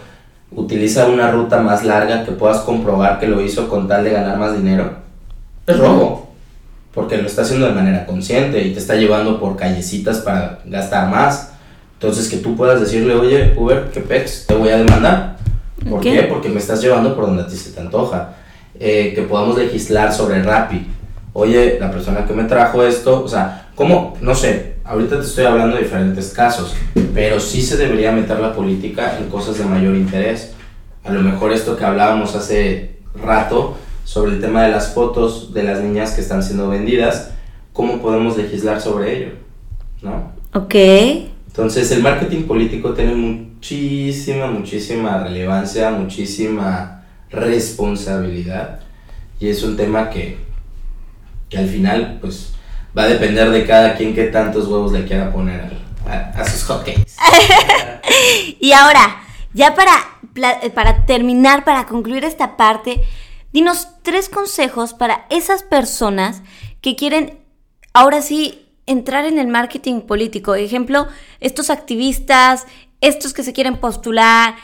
[0.52, 4.38] utiliza una ruta más larga que puedas comprobar que lo hizo con tal de ganar
[4.38, 4.92] más dinero?
[5.66, 6.32] Es robo,
[6.94, 11.10] porque lo está haciendo de manera consciente y te está llevando por callecitas para gastar
[11.10, 11.52] más.
[12.00, 14.46] Entonces que tú puedas decirle, oye, Uber, ¿qué pex?
[14.46, 15.38] Te voy a demandar.
[15.90, 16.24] ¿Por qué?
[16.30, 18.36] Porque me estás llevando por donde a ti se te antoja.
[18.80, 20.86] Eh, que podamos legislar sobre Rappi.
[21.34, 24.16] Oye, la persona que me trajo esto, o sea, ¿cómo?
[24.22, 26.76] No sé, ahorita te estoy hablando de diferentes casos,
[27.14, 30.54] pero sí se debería meter la política en cosas de mayor interés.
[31.04, 35.64] A lo mejor esto que hablábamos hace rato sobre el tema de las fotos de
[35.64, 37.32] las niñas que están siendo vendidas,
[37.74, 39.32] ¿cómo podemos legislar sobre ello?
[40.02, 40.32] ¿No?
[40.54, 40.76] Ok.
[41.58, 48.82] Entonces el marketing político tiene muchísima, muchísima relevancia, muchísima responsabilidad
[49.40, 50.38] y es un tema que,
[51.50, 52.54] que al final pues
[52.96, 55.72] va a depender de cada quien qué tantos huevos le quiera poner
[56.06, 57.16] a, sus hotcakes.
[58.60, 59.94] y ahora, ya para,
[60.76, 63.02] para terminar, para concluir esta parte,
[63.52, 66.44] dinos tres consejos para esas personas
[66.82, 67.40] que quieren
[67.94, 70.56] ahora sí entrar en el marketing político.
[70.56, 71.08] Ejemplo,
[71.40, 72.66] estos activistas,
[73.02, 74.56] estos que se quieren postular,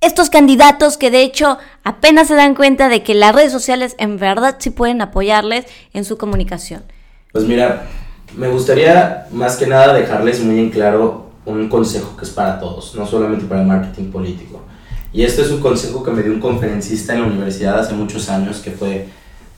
[0.00, 4.18] estos candidatos que de hecho apenas se dan cuenta de que las redes sociales en
[4.18, 6.84] verdad sí pueden apoyarles en su comunicación.
[7.32, 7.86] Pues mira,
[8.36, 12.94] me gustaría más que nada dejarles muy en claro un consejo que es para todos,
[12.94, 14.62] no solamente para el marketing político.
[15.12, 18.28] Y este es un consejo que me dio un conferencista en la universidad hace muchos
[18.28, 19.08] años que fue,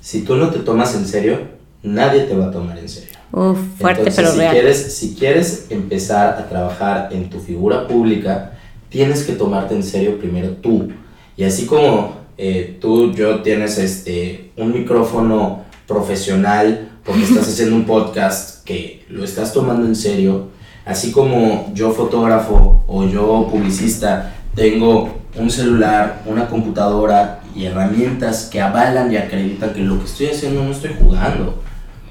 [0.00, 1.40] si tú no te tomas en serio,
[1.82, 3.11] nadie te va a tomar en serio.
[3.32, 8.52] Uf, fuerte pero si Quieres, si quieres empezar a trabajar en tu figura pública,
[8.90, 10.90] tienes que tomarte en serio primero tú.
[11.36, 17.86] Y así como eh, tú, yo tienes este, un micrófono profesional porque estás haciendo un
[17.86, 20.48] podcast que lo estás tomando en serio,
[20.84, 28.60] así como yo fotógrafo o yo publicista tengo un celular, una computadora y herramientas que
[28.60, 31.61] avalan y acreditan que lo que estoy haciendo no estoy jugando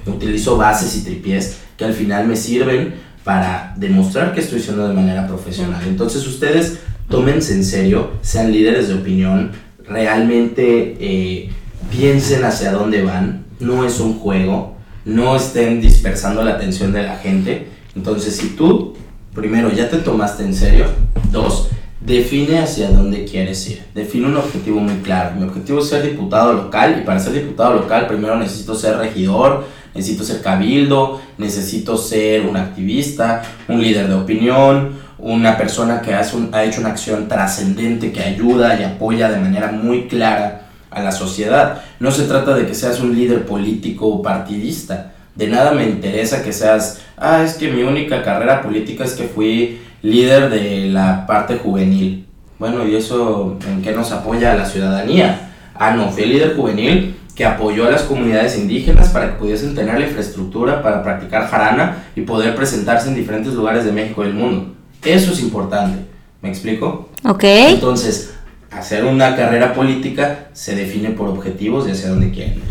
[0.05, 2.93] Utilizo bases y tripiés que al final me sirven
[3.23, 5.81] para demostrar que estoy siendo de manera profesional.
[5.87, 6.79] Entonces ustedes
[7.11, 9.51] tómense en serio, sean líderes de opinión,
[9.87, 11.49] realmente eh,
[11.91, 14.75] piensen hacia dónde van, no es un juego,
[15.05, 17.67] no estén dispersando la atención de la gente.
[17.95, 18.95] Entonces si tú,
[19.35, 20.85] primero, ya te tomaste en serio,
[21.31, 25.35] dos, define hacia dónde quieres ir, define un objetivo muy claro.
[25.35, 29.65] Mi objetivo es ser diputado local y para ser diputado local primero necesito ser regidor,
[29.93, 36.37] necesito ser cabildo, necesito ser un activista, un líder de opinión, una persona que hace
[36.51, 41.11] ha hecho una acción trascendente que ayuda y apoya de manera muy clara a la
[41.11, 41.81] sociedad.
[41.99, 45.13] No se trata de que seas un líder político o partidista.
[45.35, 49.23] De nada me interesa que seas, ah, es que mi única carrera política es que
[49.23, 52.25] fui líder de la parte juvenil.
[52.59, 55.51] Bueno, ¿y eso en qué nos apoya a la ciudadanía?
[55.75, 59.99] Ah, no, fui líder juvenil que apoyó a las comunidades indígenas para que pudiesen tener
[59.99, 64.35] la infraestructura para practicar jarana y poder presentarse en diferentes lugares de México y del
[64.35, 64.73] mundo.
[65.03, 66.05] Eso es importante.
[66.41, 67.09] ¿Me explico?
[67.23, 67.43] Ok.
[67.43, 68.31] Entonces,
[68.71, 72.63] hacer una carrera política se define por objetivos y hacia dónde quieren ir.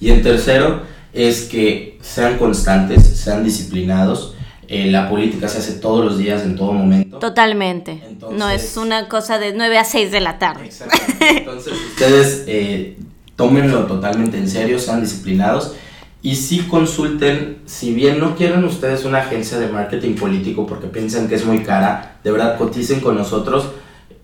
[0.00, 0.82] Y el tercero
[1.12, 4.34] es que sean constantes, sean disciplinados.
[4.68, 7.18] Eh, la política se hace todos los días, en todo momento.
[7.18, 8.02] Totalmente.
[8.32, 10.66] no es una cosa de 9 a 6 de la tarde.
[10.66, 11.38] Exactamente.
[11.38, 12.96] Entonces, ustedes eh,
[13.42, 15.74] tómenlo totalmente en serio, sean disciplinados
[16.22, 21.26] y sí consulten, si bien no quieren ustedes una agencia de marketing político porque piensan
[21.26, 23.64] que es muy cara, de verdad coticen con nosotros,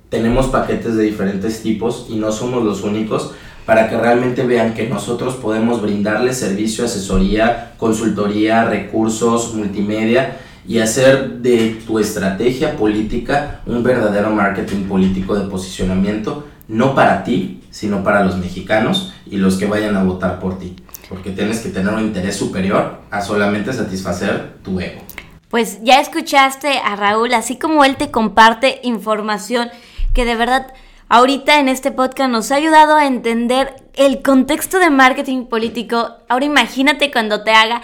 [0.09, 3.33] tenemos paquetes de diferentes tipos y no somos los únicos
[3.67, 11.39] para que realmente vean que nosotros podemos brindarles servicio, asesoría, consultoría, recursos, multimedia y hacer
[11.39, 18.25] de tu estrategia política un verdadero marketing político de posicionamiento, no para ti, sino para
[18.25, 20.75] los mexicanos y los que vayan a votar por ti,
[21.09, 25.01] porque tienes que tener un interés superior a solamente satisfacer tu ego.
[25.49, 29.71] Pues ya escuchaste a Raúl, así como él te comparte información
[30.13, 30.67] que de verdad
[31.09, 36.17] ahorita en este podcast nos ha ayudado a entender el contexto de marketing político.
[36.29, 37.83] Ahora imagínate cuando te haga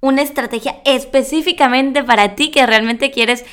[0.00, 3.44] una estrategia específicamente para ti que realmente quieres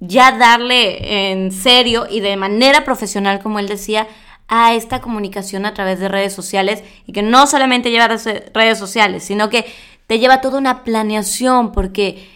[0.00, 4.08] ya darle en serio y de manera profesional, como él decía,
[4.48, 9.24] a esta comunicación a través de redes sociales y que no solamente lleva redes sociales,
[9.24, 9.66] sino que
[10.06, 12.28] te lleva toda una planeación porque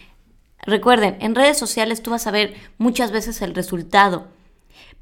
[0.63, 4.27] recuerden, en redes sociales tú vas a ver muchas veces el resultado,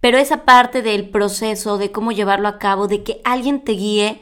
[0.02, 4.22] pero esa parte del proceso, de cómo llevarlo a cabo, de que alguien te guíe,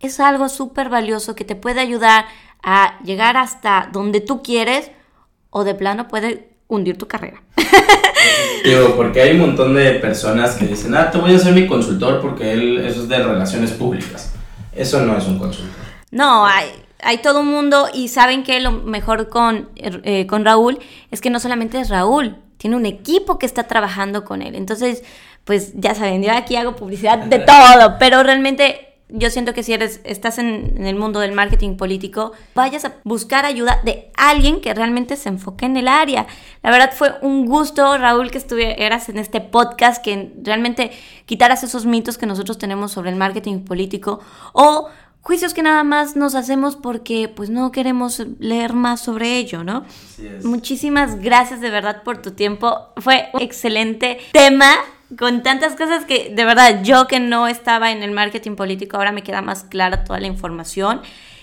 [0.00, 2.26] es algo súper valioso que te puede ayudar
[2.62, 4.90] a llegar hasta donde tú quieres
[5.50, 7.43] o de plano puede hundir tu carrera.
[8.64, 11.66] Digo, porque hay un montón de personas que dicen, ah, te voy a ser mi
[11.66, 14.32] consultor porque él, eso es de relaciones públicas.
[14.74, 15.84] Eso no es un consultor.
[16.10, 16.70] No, hay,
[17.02, 20.78] hay todo un mundo y saben que lo mejor con, eh, con Raúl
[21.10, 24.54] es que no solamente es Raúl, tiene un equipo que está trabajando con él.
[24.54, 25.02] Entonces,
[25.44, 29.72] pues ya saben, yo aquí hago publicidad de todo, pero realmente yo siento que si
[29.72, 34.72] eres, estás en, el mundo del marketing político, vayas a buscar ayuda de alguien que
[34.72, 36.26] realmente se enfoque en el área.
[36.62, 40.90] La verdad fue un gusto, Raúl, que estuvieras en este podcast, que realmente
[41.26, 44.20] quitaras esos mitos que nosotros tenemos sobre el marketing político
[44.52, 44.88] o
[45.20, 49.84] juicios que nada más nos hacemos porque pues no queremos leer más sobre ello, ¿no?
[50.42, 52.88] Muchísimas gracias de verdad por tu tiempo.
[52.98, 54.76] Fue un excelente tema
[55.18, 59.12] con tantas cosas que de verdad yo que no estaba en el marketing político ahora
[59.12, 61.02] me queda más clara toda la información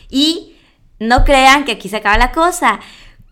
[0.10, 0.56] y
[1.00, 2.80] no crean que aquí se acaba la cosa.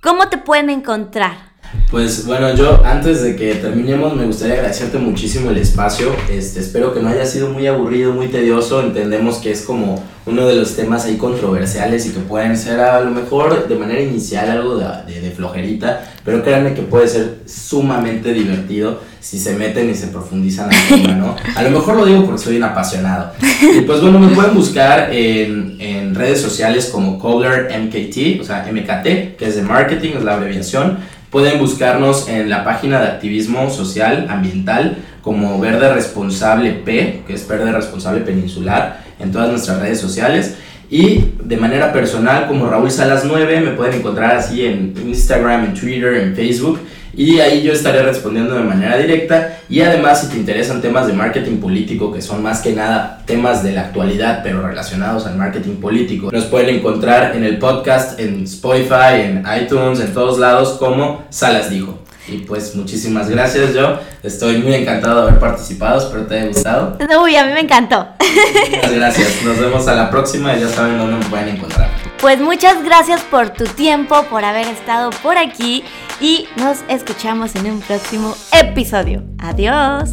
[0.02, 1.49] ¿Cómo te pueden encontrar?
[1.92, 6.12] Pues bueno, yo antes de que terminemos me gustaría agradecerte muchísimo el espacio.
[6.30, 8.82] Este, espero que no haya sido muy aburrido, muy tedioso.
[8.82, 13.02] Entendemos que es como uno de los temas ahí controversiales y que pueden ser a
[13.02, 18.34] lo mejor de manera inicial algo de, de, flojerita, pero créanme que puede ser sumamente
[18.34, 21.36] divertido si se meten y se profundizan al tema, ¿no?
[21.56, 23.32] A lo mejor lo digo porque soy un apasionado.
[23.76, 28.70] Y pues bueno, me pueden buscar en, en redes sociales como Kohler MKT, o sea,
[28.72, 31.00] MKT, que es de marketing, es la abreviación.
[31.30, 37.48] Pueden buscarnos en la página de activismo social ambiental como Verde Responsable P, que es
[37.48, 40.56] Verde Responsable Peninsular, en todas nuestras redes sociales.
[40.90, 45.74] Y de manera personal, como Raúl Salas 9, me pueden encontrar así en Instagram, en
[45.76, 46.80] Twitter, en Facebook.
[47.20, 49.58] Y ahí yo estaré respondiendo de manera directa.
[49.68, 53.62] Y además, si te interesan temas de marketing político, que son más que nada temas
[53.62, 58.46] de la actualidad, pero relacionados al marketing político, nos pueden encontrar en el podcast, en
[58.46, 62.00] Spotify, en iTunes, en todos lados, como Salas dijo.
[62.30, 66.98] Y pues muchísimas gracias, yo estoy muy encantado de haber participado, espero te haya gustado.
[67.22, 68.08] Uy, a mí me encantó.
[68.72, 71.90] Muchas gracias, nos vemos a la próxima y ya saben dónde nos pueden encontrar.
[72.22, 75.86] Pues muchas gracias por tu tiempo, por haber estado por aquí
[76.20, 79.24] y nos escuchamos en un próximo episodio.
[79.40, 80.10] Adiós.